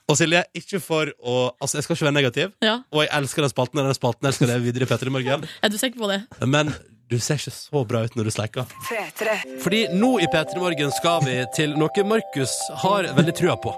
[0.08, 2.78] Og Silje, ikke for å Altså, jeg skal ikke være negativ, Ja.
[2.92, 3.80] og jeg elsker den spalten.
[3.80, 5.46] og Den spalten jeg skal leve videre i Petter i morgen.
[5.62, 6.22] Er du sikker på det?
[6.48, 6.72] Men
[7.10, 8.70] du ser ikke så bra ut når du sleiker.
[8.88, 9.36] P3.
[9.62, 13.74] Fordi nå i P3 Morgen skal vi til noe Markus har veldig trua på.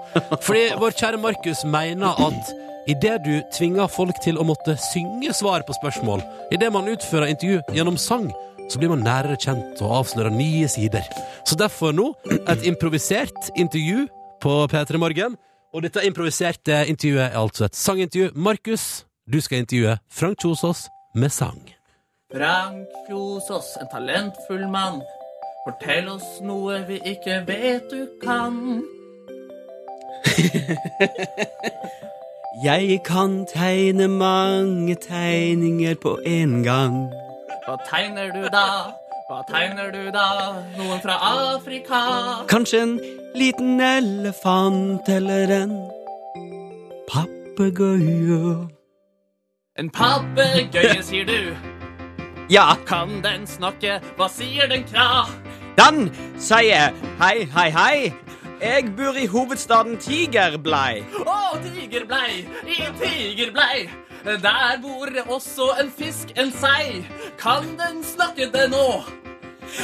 [0.46, 2.52] Fordi vår kjære Markus mener at
[2.90, 6.22] idet du tvinger folk til å måtte synge svar på spørsmål,
[6.54, 8.30] idet man utfører intervju gjennom sang,
[8.70, 11.06] så blir man nærere kjent og avslører nye sider.
[11.46, 14.06] Så derfor nå et improvisert intervju
[14.42, 15.36] på P3 Morgen.
[15.74, 18.30] Og dette improviserte intervjuet er altså et sangintervju.
[18.34, 21.75] Markus, du skal intervjue Frank Kjosås med sang.
[22.36, 25.02] Frank Kjosås, en talentfull mann.
[25.64, 28.82] Fortell oss noe vi ikke vet du kan.
[32.64, 36.98] Jeg kan tegne mange tegninger på en gang.
[37.64, 38.66] Hva tegner du da?
[39.30, 40.26] Hva tegner du da?
[40.76, 42.00] Noen fra Afrika?
[42.52, 43.00] Kanskje en
[43.34, 45.72] liten elefant eller en
[47.08, 48.68] papegøye.
[49.78, 51.75] En papegøye, sier du.
[52.50, 54.00] Ja, Kan den snakke?
[54.16, 55.26] Hva sier den kra?
[55.76, 58.12] den sier hei, hei, hei.
[58.62, 61.02] Jeg bor i hovedstaden Tigerblei.
[61.26, 63.88] Å, tigerblei, i tigerblei.
[64.24, 67.04] Der bor også en fisk, en sei.
[67.38, 69.04] Kan den snakke det nå?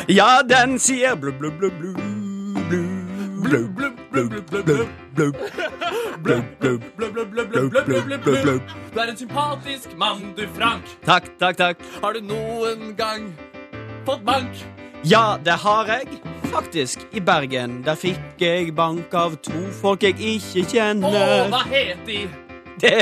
[0.09, 2.83] Ja, den sier blu, blu, blu, blu, blu.
[3.43, 5.41] Blu, blu, blu, blu, blu, blu, blu.
[6.23, 8.63] Blu, blu, Blub, blub, blub, blub, blub, blub, blub, blub.
[8.95, 10.85] Du er en sympatisk mann, du, Frank.
[11.07, 11.83] Takk, takk, takk.
[12.03, 13.33] Har du noen gang
[14.07, 14.63] fått bank?
[15.05, 16.21] Ja, det har jeg.
[16.53, 17.81] Faktisk, i Bergen.
[17.87, 21.49] Der fikk jeg bank av to folk jeg ikke Å, kjenner.
[21.51, 22.21] hva het de?
[22.83, 22.99] Det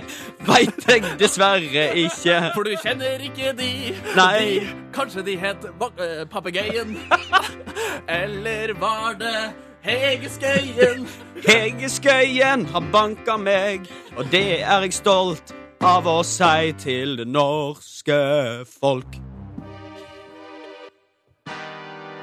[0.47, 2.37] veit jeg dessverre ikke.
[2.55, 3.71] For du kjenner ikke de.
[4.17, 4.39] Nei.
[4.39, 6.97] De, kanskje de het eh, Papegøyen?
[8.21, 9.35] Eller var det
[9.83, 11.09] Hege Skøyen?
[11.49, 17.25] Hege Skøyen har banka meg, og det er jeg stolt av å si til det
[17.29, 18.19] norske
[18.69, 19.17] folk.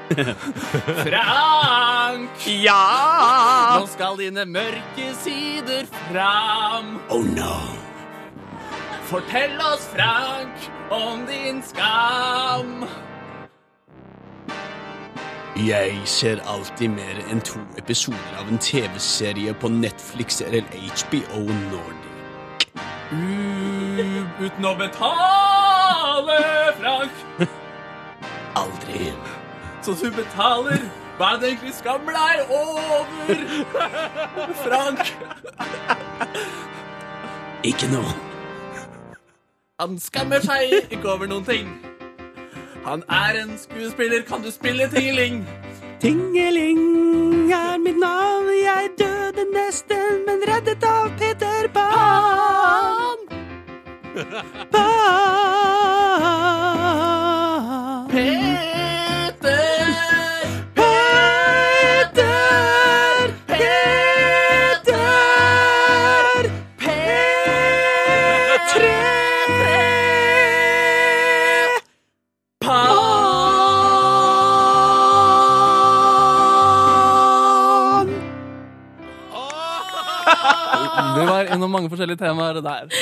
[1.02, 2.46] Frank!
[2.62, 2.78] Ja!
[3.80, 6.94] Nå skal dine mørke sider fram.
[7.10, 7.58] Oh no.
[9.10, 12.86] Fortell oss, Frank, om din skam.
[15.66, 22.68] Jeg ser alltid mer enn to episoder av en TV-serie på Netflix eller HBO Nordic.
[23.10, 26.36] U uten å betale,
[26.78, 27.10] Frank.
[28.62, 29.10] Aldri.
[29.82, 30.86] Så du betaler.
[31.18, 33.44] Hva er det egentlig skammer deg over?
[34.64, 35.10] Frank.
[37.66, 38.14] Ikke noe.
[39.82, 41.78] Han skammer seg ikke over noen ting.
[42.84, 44.22] Han er en skuespiller.
[44.22, 45.48] Kan du spille tingeling?
[46.00, 53.18] Tingeling er mitt navn, jeg døde nesten, men reddet av Peter Pan.
[54.72, 54.97] Pan.
[81.68, 82.88] Innom mange forskjellige temaer der.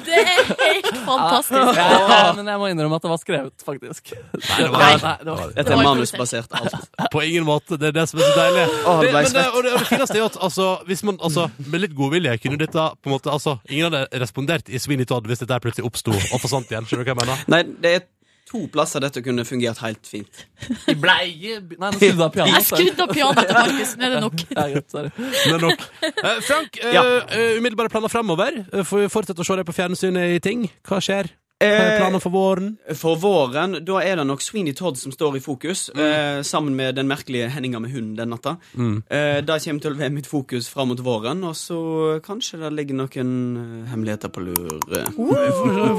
[0.00, 1.76] Det er helt fantastisk.
[1.76, 4.12] Ja, men jeg må innrømme at det var skrevet, faktisk.
[4.14, 6.88] Nei, det var- Nei, det var- Dette er manusbasert alt.
[7.12, 7.76] På ingen måte.
[7.76, 8.64] Det er det som er så deilig.
[8.86, 11.18] Oh, det det, det, og det, og det fineste er jo at altså, hvis man,
[11.22, 15.04] altså, med litt godvilje kunne dette på en måte altså, Ingen hadde respondert i Sweeney
[15.04, 16.86] Todd hvis dette plutselig oppsto og forsvant igjen.
[16.88, 17.44] Skjønner du hva jeg mener?
[17.52, 18.06] Nei, det er
[18.50, 20.44] to plasser dette kunne fungert helt fint.
[20.90, 22.56] I bleie Nei, nå skrudde av pianoet.
[22.58, 23.92] Jeg skrudde av pianoet til Markus.
[23.96, 24.44] Nå er det nok.
[24.58, 25.12] Ja, greit, sorry.
[25.16, 25.84] Det er nok.
[26.10, 27.04] Eh, Frank, eh, Ja.
[27.30, 28.58] eh, umiddelbare planer fremover.
[28.72, 30.66] Eh, Får vi fortsette å se deg på fjernsynet i ting?
[30.88, 31.30] Hva skjer?
[31.60, 32.68] Hva er planer planen for våren?
[32.96, 36.94] For våren, da er det nok Sweeney Todd som står i fokus, eh, sammen med
[36.96, 38.56] den merkelige Henninga med hunden den natta.
[38.74, 39.02] Mm.
[39.10, 42.72] Eh, det kommer til å være mitt fokus fram mot våren, og så kanskje det
[42.72, 44.80] ligger noen eh, hemmeligheter på lur.
[44.96, 45.04] eh.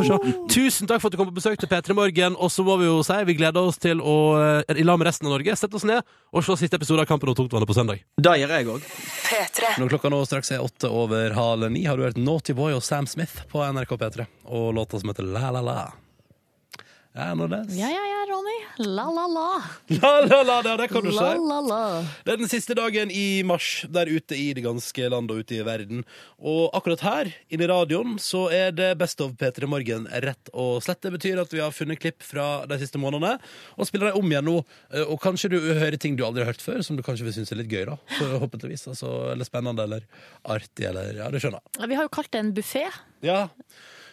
[0.01, 0.17] Se.
[0.49, 2.35] Tusen takk for at du kom på besøk til P3 Morgen.
[2.41, 4.17] Og så må vi jo si vi gleder oss til å,
[4.65, 6.01] eh, i lag med resten av Norge, sette oss ned
[6.33, 8.01] og se siste episode av Kampen om tungtvannet på søndag.
[8.17, 8.81] Det gjør jeg òg.
[9.31, 9.77] P3.
[9.79, 12.83] Når klokka nå straks er åtte over halv ni, har du hørt Naughty Boy og
[12.83, 15.79] Sam Smith på NRK P3 og låta som heter La La La.
[17.13, 17.33] Ja.
[17.35, 18.53] Ja, ja, ja, Ronny.
[18.87, 19.47] La, la, la.
[19.99, 21.17] La La La, det, kan du si.
[21.19, 21.79] la, la.
[22.23, 25.57] Det er den siste dagen i mars der ute i det ganske land og ute
[25.57, 26.05] i verden.
[26.39, 30.79] Og akkurat her, inne i radioen, så er det Best of P3 Morgen rett og
[30.87, 31.01] slett.
[31.03, 33.35] Det betyr at vi har funnet klipp fra de siste månedene
[33.75, 34.57] og spiller dem om igjen nå.
[34.95, 37.35] Eh, Og kanskje du hører ting du aldri har hørt før, som du kanskje vil
[37.41, 37.99] synes er litt gøy, da.
[38.23, 38.87] Forhåpentligvis.
[38.95, 40.07] Altså, eller spennende, eller
[40.47, 41.59] artig, eller Ja, du skjønner.
[41.91, 42.87] Vi har jo kalt det en buffé.
[43.19, 43.49] Ja.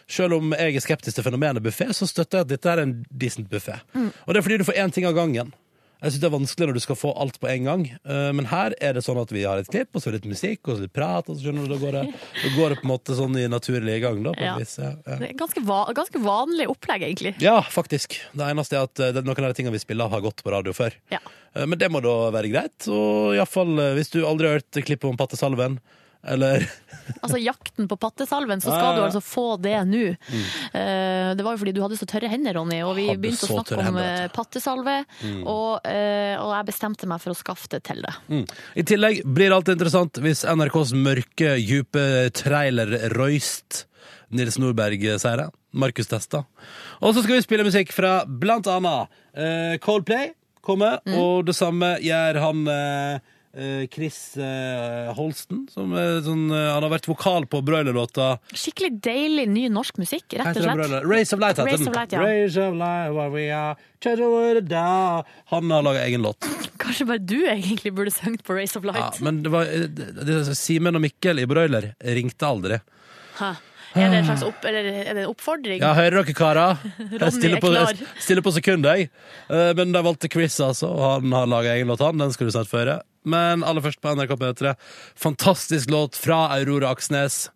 [0.09, 2.93] Selv om jeg er skeptisk til fenomenet buffé, så støtter jeg at dette er en
[3.11, 3.75] decent buffé.
[3.93, 5.51] Og det er fordi du får én ting av gangen.
[5.99, 8.45] Jeg synes Det er vanskelig når du skal få alt på en gang, Eh, men
[8.47, 10.85] her er det sånn at vi har et klipp, og så litt musikk, og så
[10.85, 12.03] litt prat, og så skjønner du, da går det,
[12.39, 14.23] da går det på en måte sånn i naturlig gang.
[14.23, 14.53] Da, på Ja.
[14.57, 14.77] vis.
[14.79, 15.17] Ja, ja.
[15.19, 17.35] Det er ganske, va ganske vanlig opplegg, egentlig.
[17.43, 18.15] Ja, faktisk.
[18.33, 20.71] Det eneste er at eh, noen av de tingene vi spiller, har gått på radio
[20.71, 20.95] før.
[21.11, 21.19] Ja.
[21.53, 22.87] Eh, Men det må da være greit.
[22.87, 25.79] Og iallfall hvis du aldri har hørt klippet om pattesalven,
[26.27, 26.65] eller
[27.23, 30.11] Altså Jakten på pattesalven, så skal du altså få det nå.
[30.13, 30.43] Mm.
[30.75, 33.47] Uh, det var jo fordi du hadde så tørre hender, Ronny, og vi Hadde begynte
[33.47, 34.95] å snakke om hender, eh, pattesalve.
[35.23, 35.39] Mm.
[35.41, 38.13] Og, uh, og jeg bestemte meg for å skaffe det til det.
[38.29, 38.43] Mm.
[38.77, 42.05] I tillegg blir det alltid interessant hvis NRKs mørke, djupe
[42.37, 43.85] trailer Røyst
[44.29, 45.47] Nils Nordberg sier det.
[45.73, 46.43] Markus Testa.
[47.01, 51.95] Og så skal vi spille musikk fra blant annet uh, Coldplay kommer, og det samme
[52.03, 52.65] gjør han
[53.89, 59.47] Chris eh, Holsten, som er sånn, eh, han har vært vokal på Broiler-låta Skikkelig deilig
[59.49, 61.07] ny norsk musikk, rett og slett.
[61.09, 61.89] Race of Light heter Race den.
[61.89, 62.21] of Light, ja.
[62.21, 63.75] Race of Light, where we are.
[65.49, 66.45] Han har laga egen låt.
[66.79, 69.01] Kanskje bare du egentlig burde sunget på Race of Light.
[69.01, 69.65] Ja, men det var,
[70.55, 72.79] Simen og Mikkel i Broiler ringte aldri.
[73.41, 73.55] Hæ?
[73.97, 75.79] Er det en slags opp, er det en oppfordring?
[75.81, 76.77] Ja, hører dere, karer?
[77.17, 79.09] Jeg stiller er på, jeg stiller på sekundet, jeg.
[79.49, 80.91] Eh, Men de valgte Chris, altså.
[80.93, 82.21] Og han har laga egen låt, han.
[82.21, 82.99] Den skal du snart føre.
[83.23, 84.75] Men aller først på NRK P3.
[85.19, 87.47] Fantastisk låt fra Aurora Aksnes.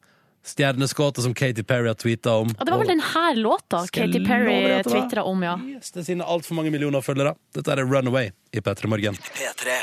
[0.43, 2.49] Stjerneskuddet som Katy Perry har tweeta om.
[2.57, 5.53] Ja, det var vel denne låta Katy Perry tvitra om, ja.
[5.64, 7.32] Yes, det er sine altfor mange millioner følgere.
[7.55, 9.16] Dette er Runaway i P3 Morgen.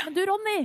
[0.05, 0.59] Men du, Ronny.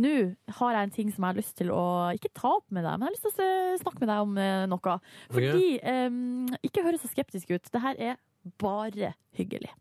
[0.00, 0.14] Nå
[0.60, 1.84] har jeg en ting som jeg har lyst til å
[2.16, 4.40] ikke ta opp med deg, men jeg har lyst til å snakke med deg om
[4.40, 4.96] eh, noe.
[5.36, 6.22] Fordi em,
[6.64, 7.68] Ikke høre så skeptisk ut.
[7.68, 8.16] Det her er
[8.60, 9.72] bare hyggelig.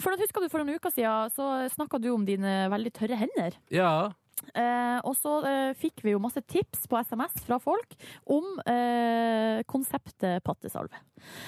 [0.00, 3.18] For da Husker du for noen uker siden så snakka du om dine veldig tørre
[3.20, 3.56] hender.
[3.72, 4.10] Ja.
[4.54, 7.94] Eh, og så eh, fikk vi jo masse tips på SMS fra folk
[8.32, 10.96] om eh, konseptet pattesalve.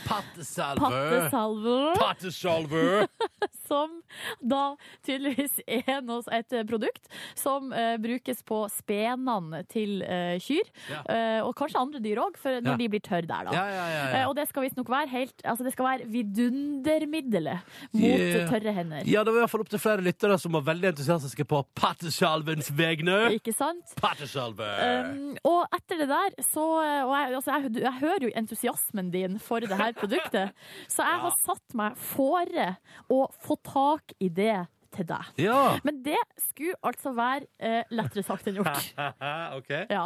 [0.07, 1.95] Pattesalve.
[1.99, 3.07] Pattesalve.
[3.73, 3.95] som
[4.45, 4.75] da
[5.07, 7.09] tydeligvis er noe, et eh, produkt
[7.39, 10.69] som uh, brukes på spenene til uh, kyr.
[10.91, 11.01] Ja.
[11.07, 12.77] Uh, og kanskje andre dyr òg, når Ja.
[12.81, 13.55] de blir tørre der, da.
[13.57, 14.23] Ja, ja, ja, ja.
[14.29, 18.49] Og det skal visstnok være helt Altså det skal være vidundermiddelet mot Yeah.
[18.51, 19.07] tørre hender.
[19.09, 22.71] Ja, det var i hvert fall opptil flere lyttere som var veldig entusiastiske på pattesalvens
[22.77, 23.17] vegne.
[23.37, 23.95] Ikke sant?
[24.01, 24.67] Pattesalve.
[24.67, 29.39] Um, og etter det der, så og jeg, altså jeg, jeg hører jo entusiasmen din
[29.43, 30.53] for det her produktet,
[30.91, 32.69] så jeg har satt meg fore
[33.13, 34.65] å få tak i det
[34.95, 35.29] til deg.
[35.43, 35.59] Ja.
[35.87, 36.19] Men det
[36.49, 38.93] skulle altså være eh, lettere sagt enn gjort.
[39.59, 39.71] OK.
[39.91, 40.05] Ja,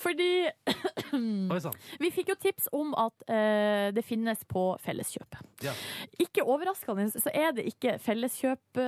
[0.00, 1.76] fordi Oi sann.
[2.02, 5.42] vi fikk jo tips om at eh, det finnes på Felleskjøpet.
[5.66, 5.72] Ja.
[6.22, 7.96] Ikke overraskende så er det ikke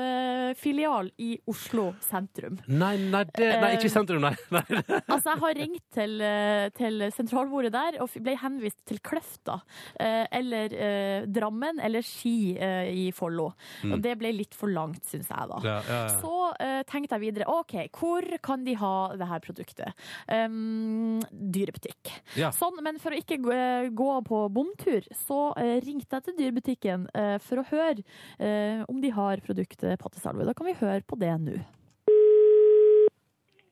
[0.01, 2.59] Felleskjøp-filial i Oslo sentrum.
[2.70, 4.34] Nei, nei, det, nei, ikke i sentrum, nei.
[4.55, 4.64] nei.
[5.11, 9.59] Altså, jeg har ringt til, eh, til sentralbordet der og ble henvist til Kløfta.
[10.01, 13.51] eh, Eller eh, Drammen eller Ski eh, i Follo.
[13.84, 13.94] Mm.
[13.96, 15.61] Og det ble litt for langt, syns jeg, da.
[15.64, 16.18] Ja, ja, ja.
[16.20, 20.05] Så uh, tenkte jeg videre OK, hvor kan de ha det her produktet?
[20.28, 22.12] Um, dyrebutikk.
[22.36, 22.53] Ja.
[22.55, 23.57] Sånn, men for å ikke gå,
[23.97, 28.03] gå på bomtur, så uh, ringte jeg til dyrebutikken uh, for å høre
[28.38, 30.47] eh, om de har produktet pattesalve.
[30.49, 31.59] Da kan vi høre på det nå.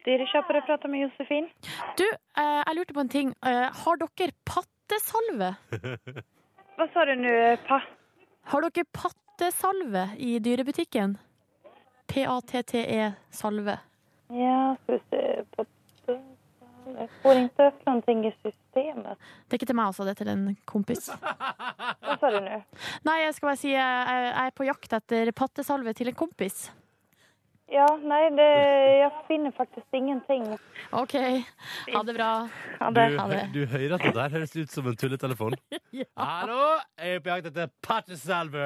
[0.07, 1.49] Dyrekjøpere prater med Josefin.
[1.99, 3.33] Du, eh, jeg lurte på en ting.
[3.45, 5.55] Eh, har dere pattesalve?
[6.79, 7.35] Hva sa du nå?
[7.69, 7.83] Pa?
[8.53, 11.19] Har dere pattesalve i dyrebutikken?
[12.09, 13.78] P-a-t-t-e salve.
[14.32, 15.44] Ja, ska vi se.
[15.56, 15.74] Patte-
[16.88, 19.18] Jeg får ikke upp någonting i systemet.
[19.44, 20.04] Det er ikke til meg, altså.
[20.09, 21.11] Det er til en kompis.
[21.12, 22.62] Hva sa du nå?
[23.04, 26.70] Nei, jeg skal bare si jeg jeg er på jakt etter pattesalve til en kompis.
[27.69, 28.45] Ja, nei, det,
[29.03, 30.45] jeg finner faktisk ingenting.
[30.97, 31.14] OK.
[31.93, 32.29] Ha det bra.
[32.81, 33.43] Ha Du, det.
[33.53, 35.57] Du, du hører at det der høres ut som en tulletelefon?
[36.16, 38.64] Hallo, jeg er på jakt etter pattesalve.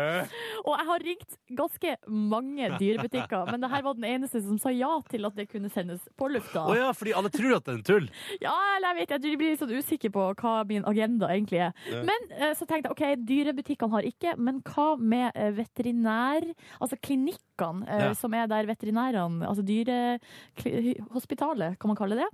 [0.63, 4.71] Og jeg har ringt ganske mange dyrebutikker, men det her var den eneste som sa
[4.71, 6.63] ja til at det kunne sendes på lufta.
[6.71, 8.09] Å ja, fordi alle tror at det er en tull.
[8.43, 11.75] Ja, eller jeg vet jeg blir litt sånn usikker på hva min agenda egentlig er.
[11.91, 12.01] Ja.
[12.07, 16.47] Men eh, så tenkte jeg OK, dyrebutikkene har ikke, men hva med eh, veterinær...
[16.83, 18.15] Altså klinikkene eh, Ja.
[18.19, 22.29] som er der veterinærene Altså dyrehospitalet, kan man kalle det.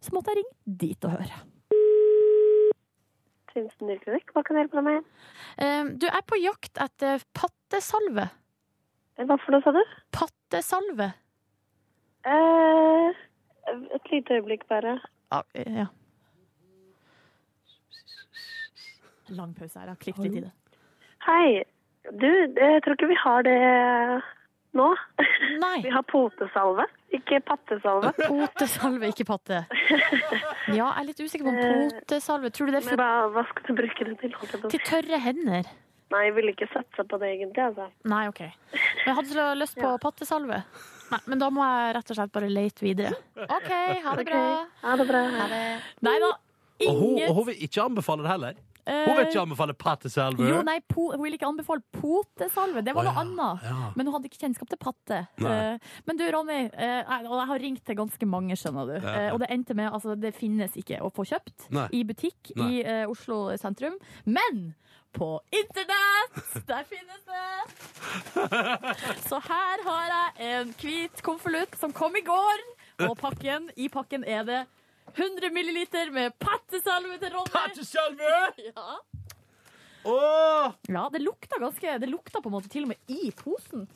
[0.00, 1.36] Så måtte jeg ringe dit og høre.
[3.50, 4.98] Trinsen dyrklinikk, hva kan jeg hjelpe deg med?
[5.58, 8.28] Eh, du er på jakt etter pattesalve.
[9.20, 9.82] Hva for noe, sa du?
[10.14, 11.08] Pattesalve.
[12.30, 13.08] Eh,
[13.96, 14.92] et lite øyeblikk bare.
[15.32, 15.40] Ja.
[15.54, 15.86] ja.
[19.30, 19.86] Lang pause her.
[19.86, 20.52] Jeg har klippet litt i det.
[21.26, 21.46] Hei.
[22.16, 23.58] Du, jeg tror ikke vi har det
[24.76, 24.86] Nå?
[25.58, 25.76] Nei.
[25.86, 28.12] Vi har potesalve, ikke pattesalve.
[28.30, 29.64] Potesalve, ikke patte.
[30.70, 33.42] Ja, jeg er litt usikker på om potesalve Tror du det er for, hva, hva
[33.48, 34.34] skal du bruke det til?
[34.70, 35.70] til tørre hender?
[36.10, 37.86] Nei, jeg ville ikke satsa på det egentlig, altså.
[38.10, 38.40] Nei, OK.
[38.42, 40.60] Men jeg hadde så lyst på pattesalve.
[41.10, 43.18] Nei, men da må jeg rett og slett bare lete videre.
[43.46, 43.70] OK,
[44.06, 44.40] ha det bra.
[44.82, 45.22] Ha det bra.
[46.06, 46.32] Nei da.
[46.88, 48.58] Og hun, og hun vil ikke anbefale det heller.
[48.90, 50.48] Hun vil ikke anbefale pattesalve.
[50.50, 52.82] Jo, nei, po, Hun vil ikke anbefale potesalve.
[52.86, 53.64] Det var noe ja, annet.
[53.70, 53.90] ja.
[53.96, 55.20] Men hun hadde ikke kjennskap til patte.
[55.38, 55.78] Eh,
[56.08, 58.94] Men du, Ronny, uh, og jeg har ringt til ganske mange, skjønner du.
[59.00, 61.88] Eh, Og det endte med altså det finnes ikke å få kjøpt Nei.
[61.92, 62.70] i butikk Nei.
[62.70, 63.96] i eh, Oslo sentrum.
[64.24, 64.74] Men
[65.12, 66.38] på internett!
[66.68, 67.48] Der finnes det!
[69.28, 72.62] Så her har jeg en hvit konvolutt som kom i går.
[73.08, 74.60] Og pakken, i pakken er det
[75.16, 77.52] 100 milliliter med pattesalve til Ronny.
[77.54, 78.34] Pattesalve?
[78.70, 78.98] Ja.
[80.04, 80.72] Åh!
[80.88, 83.86] Ja, det lukta ganske Det lukta på en måte til og med i posen.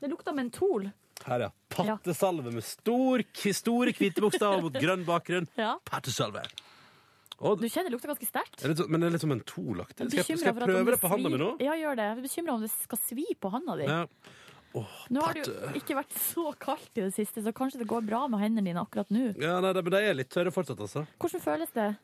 [0.00, 0.88] Det lukta mentol.
[1.26, 1.50] Her, ja.
[1.72, 3.22] Pattesalve med stor,
[3.54, 5.46] store hvite bokstaver mot grønn bakgrunn.
[5.58, 5.76] Ja.
[5.86, 6.42] Pattesalve.
[7.36, 8.62] Du kjenner det lukter ganske sterkt.
[8.64, 10.06] Er men det er litt som mentolaktig.
[10.08, 11.50] Skal, jeg- skal jeg prøve det på handa mi nå?
[11.60, 12.04] Ja, gjør det.
[12.08, 13.84] Jeg er bekymra om det skal svi på handa di.
[13.84, 14.06] Ja.
[15.10, 18.04] Nå har det jo ikke vært så kaldt i det siste, så kanskje det går
[18.06, 19.30] bra med hendene dine akkurat nå.
[19.40, 21.06] Ja, nei, det- men de er litt tørre fortsatt, altså.
[21.18, 21.96] Hvordan føles det?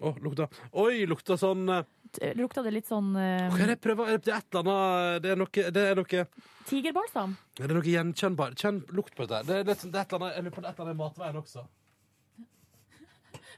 [0.00, 0.46] Oh, lukta.
[0.78, 3.48] Oi, lukta sånn eh, Lukta det litt sånn uh...
[3.50, 4.08] Hva er det jeg prøver?
[4.12, 6.24] Er det et eller annet Det er noe, det er noe,
[6.68, 7.34] tigerbalsam?
[7.60, 9.46] er det noe gjenkjennbar Kjenn lukt på dette.
[9.48, 10.80] Det er, litt, sånn- det er et eller annet, jeg lurer på det er et
[10.80, 11.64] eller annet i matveien også.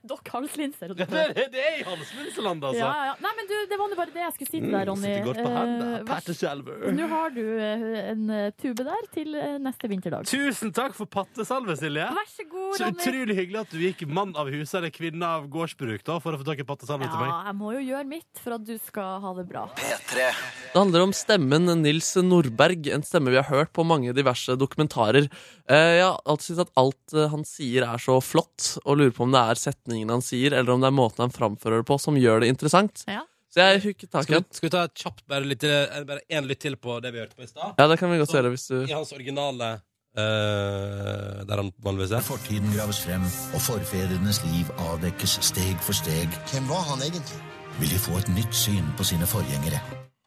[0.04, 0.90] Dokk halslinser.
[0.98, 2.80] Ja, det, er- det er i halslinseland, altså.
[2.82, 3.14] Ja, ja.
[3.24, 5.12] Nei, men du, det var nå bare det jeg skulle si til deg, Ronny.
[5.24, 6.00] Godt på hendene.
[6.04, 6.92] Eh.
[6.98, 9.32] Nå har du eh, en eh, tube der til
[9.64, 10.28] neste vinterdag.
[10.28, 12.04] Tusen takk for pattesalve, Silje.
[12.18, 12.80] Vær så god, Ronny.
[12.82, 16.36] Så utrolig hyggelig at du gikk mann av huset eller kvinne av gårdsbruk da, for
[16.36, 17.30] å få tak i pattesalve til meg.
[17.32, 19.64] Ja, jeg må jo gjøre mitt for at du skal ha det bra.
[19.78, 20.30] Det
[20.76, 25.30] handler om stemmen Nils Nordberg, en stemme vi har hørt på mange diverse dokumentarer.
[25.64, 29.24] Eh, Jeg har alltid syntes at alt han sier er så flott, og lurer på
[29.24, 29.60] om det er
[29.94, 32.50] setningene han sier, eller om det er måten han framfører det på som gjør det
[32.52, 33.06] interessant.
[33.06, 33.22] Ja.
[33.54, 36.24] Så jeg hooket tak i vi, skal vi ta et kjapt bare, litt, eh, bare
[36.28, 37.76] en lytt til på det vi hørte på i stad?
[37.78, 39.76] Ja, det kan vi godt Så, gjøre hvis du I hans originale
[40.14, 42.22] Uh, Der han vanligvis er.
[42.22, 46.30] Fortiden graves frem, og forfedrenes liv avdekkes steg for steg.
[46.52, 47.42] Hvem var han egentlig?
[47.80, 49.82] Vil de få et nytt syn på sine forgjengere?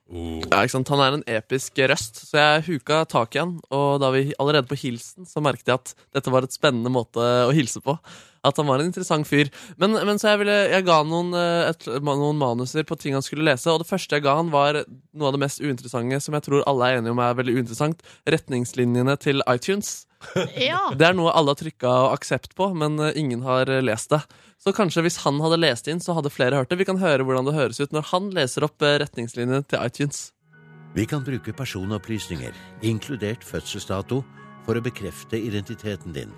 [0.08, 0.89] Ja, ikke sant?
[0.93, 3.58] Han er en episk røst, så jeg huka tak i han.
[3.76, 7.20] Og da vi allerede på hilsen så merket jeg at dette var et spennende måte
[7.20, 7.97] å hilse på.
[8.47, 9.51] At han var en interessant fyr.
[9.82, 13.26] Men, men så jeg, ville, jeg ga noen, eh, et, noen manuser på ting han
[13.26, 16.38] skulle lese, og det første jeg ga han, var noe av det mest uinteressante som
[16.38, 18.05] jeg tror alle er enige om er veldig uinteressant.
[18.32, 20.07] Retningslinjene til iTunes.
[20.57, 20.88] Ja.
[20.97, 24.22] Det er noe alle har trykka aksept på, men eh, ingen har eh, lest det.
[24.57, 26.80] Så kanskje hvis han hadde lest inn, så hadde flere hørt det.
[26.82, 30.32] Vi kan høre hvordan det høres ut når han leser opp eh, retningslinjene til iTunes.
[30.97, 32.55] Vi kan bruke personopplysninger,
[32.89, 34.24] inkludert fødselsdato,
[34.65, 36.34] for å bekrefte identiteten din,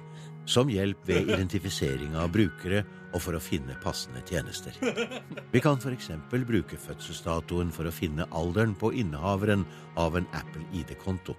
[0.50, 4.76] som hjelp ved identifisering av brukere og for å finne passende tjenester.
[5.54, 9.66] Vi kan for eksempel bruke fødselsdatoen for å finne alderen på innehaveren
[9.98, 11.38] av en Apple ID-konto.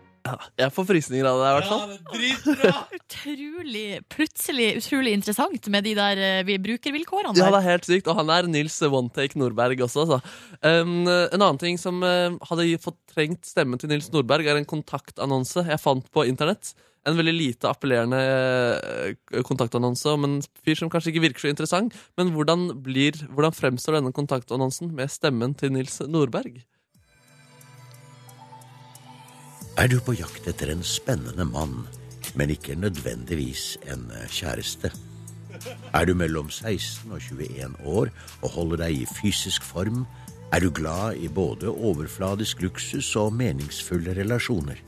[0.60, 2.90] Jeg får frysninger av det, i hvert fall.
[3.00, 7.56] Utrolig, plutselig utrolig interessant med de der vi brukervilkårene Ja, der.
[7.56, 8.10] det er helt sykt.
[8.10, 10.20] Og han er Nils One-Take Nordberg også, altså.
[10.60, 14.68] Um, en annen ting som uh, hadde fått trengt stemmen til Nils Nordberg, er en
[14.68, 16.74] kontaktannonse jeg fant på internett.
[17.08, 21.96] En veldig lite appellerende eh, kontaktannonse om en fyr som kanskje ikke virker så interessant.
[22.20, 26.60] Men hvordan, blir, hvordan fremstår denne kontaktannonsen med stemmen til Nils Nordberg?
[29.78, 31.86] Er du på jakt etter en spennende mann,
[32.34, 34.90] men ikke nødvendigvis en eh, kjæreste?
[35.94, 38.10] Er du mellom 16 og 21 år
[38.42, 40.06] og holder deg i fysisk form?
[40.52, 44.80] Er du glad i både overfladisk luksus og meningsfulle relasjoner?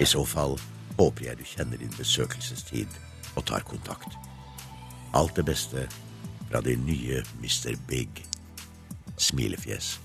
[0.00, 0.56] I så fall
[0.98, 2.88] håper jeg du kjenner din besøkelsestid
[3.36, 4.16] og tar kontakt.
[5.14, 5.86] Alt det beste
[6.50, 7.76] fra din nye Mr.
[7.88, 8.24] Big.
[9.18, 10.00] Smilefjes.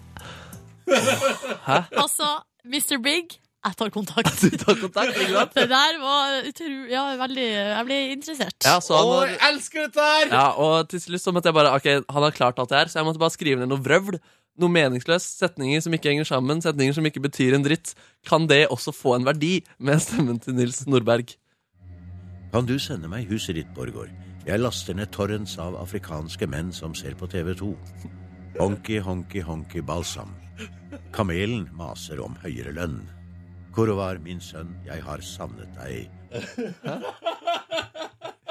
[1.66, 1.80] Hæ?
[1.96, 2.28] Altså,
[2.66, 3.02] Mr.
[3.04, 4.41] Big, jeg tar kontakt.
[4.41, 5.53] Du tar kontakt, ikke sant?
[5.57, 6.70] Det der var utro...
[6.91, 8.57] Ja, veldig Jeg ble interessert.
[8.66, 10.28] Ja, så han Å, jeg elsker dette her!
[10.32, 12.91] Ja, og til slutt så måtte jeg bare Ok, han har klart alt det her,
[12.91, 14.20] så jeg måtte bare skrive ned noe vrøvl.
[14.61, 15.39] Noe meningsløst.
[15.41, 16.61] Setninger som ikke henger sammen.
[16.63, 17.95] Setninger som ikke betyr en dritt.
[18.28, 21.34] Kan det også få en verdi med stemmen til Nils Nordberg?
[22.53, 24.13] Kan du sende meg huset ditt, Borgård?
[24.45, 27.74] Jeg laster ned torrents av afrikanske menn som ser på TV 2.
[28.61, 30.32] Honky, honky, honky balsam.
[31.16, 33.01] Kamelen maser om høyere lønn.
[33.76, 36.08] Hvor var min sønn, jeg har savnet deg.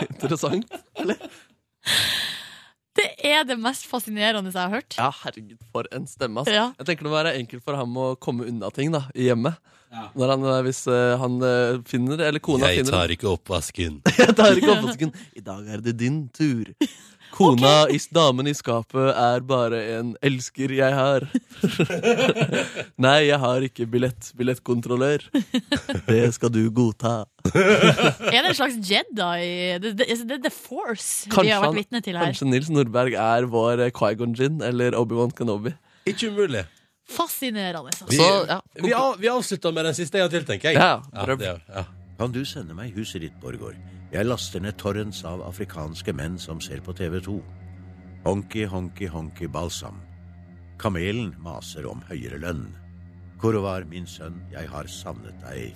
[0.05, 0.69] Interessant.
[1.01, 1.17] eller?
[2.95, 4.97] Det er det mest fascinerende jeg har hørt.
[4.99, 6.45] Ja, herregud, for en stemme.
[6.45, 6.55] Altså.
[6.55, 6.67] Ja.
[6.79, 9.59] Jeg tenker det må være enkelt for ham å komme unna ting da, i hjemmet.
[10.19, 14.01] Når han, eh, hvis eh, han eh, finner, eller kona Jeg finner tar ikke oppvasken.
[14.21, 15.15] Jeg tar ikke oppvasken.
[15.39, 16.71] I dag er det din tur.
[17.35, 21.27] Kona, i, damen i skapet, er bare en elsker jeg har.
[23.05, 24.31] Nei, jeg har ikke billett.
[24.39, 25.25] Billettkontrollør.
[26.07, 27.25] Det skal du godta.
[27.51, 29.49] Er det en slags Jedi?
[29.83, 32.31] Det, det, det er The Force vi har vært vitne til her.
[32.31, 35.75] kanskje Nils Nordberg er vår eh, Qui-Gon Jinn eller Obi-Wan Kenobi.
[36.07, 36.65] Ikke umulig.
[37.11, 37.91] Fascinerende.
[37.91, 38.07] altså.
[38.09, 40.81] Vi, vi, av, vi avslutter med den siste en gang til, tenker jeg.
[40.81, 41.85] Ja, ja, det, ja.
[42.21, 43.77] Kan du sende meg huset ditt, Borgård?
[44.15, 47.33] Jeg laster ned torrents av afrikanske menn som ser på TV 2.
[48.23, 49.99] Honky, honky, honky balsam.
[50.79, 52.69] Kamelen maser om høyere lønn.
[53.43, 55.75] Korovar, min sønn, jeg har savnet deg.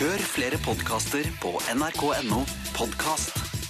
[0.00, 2.42] Hør flere podkaster på nrk.no
[2.74, 3.63] podkast.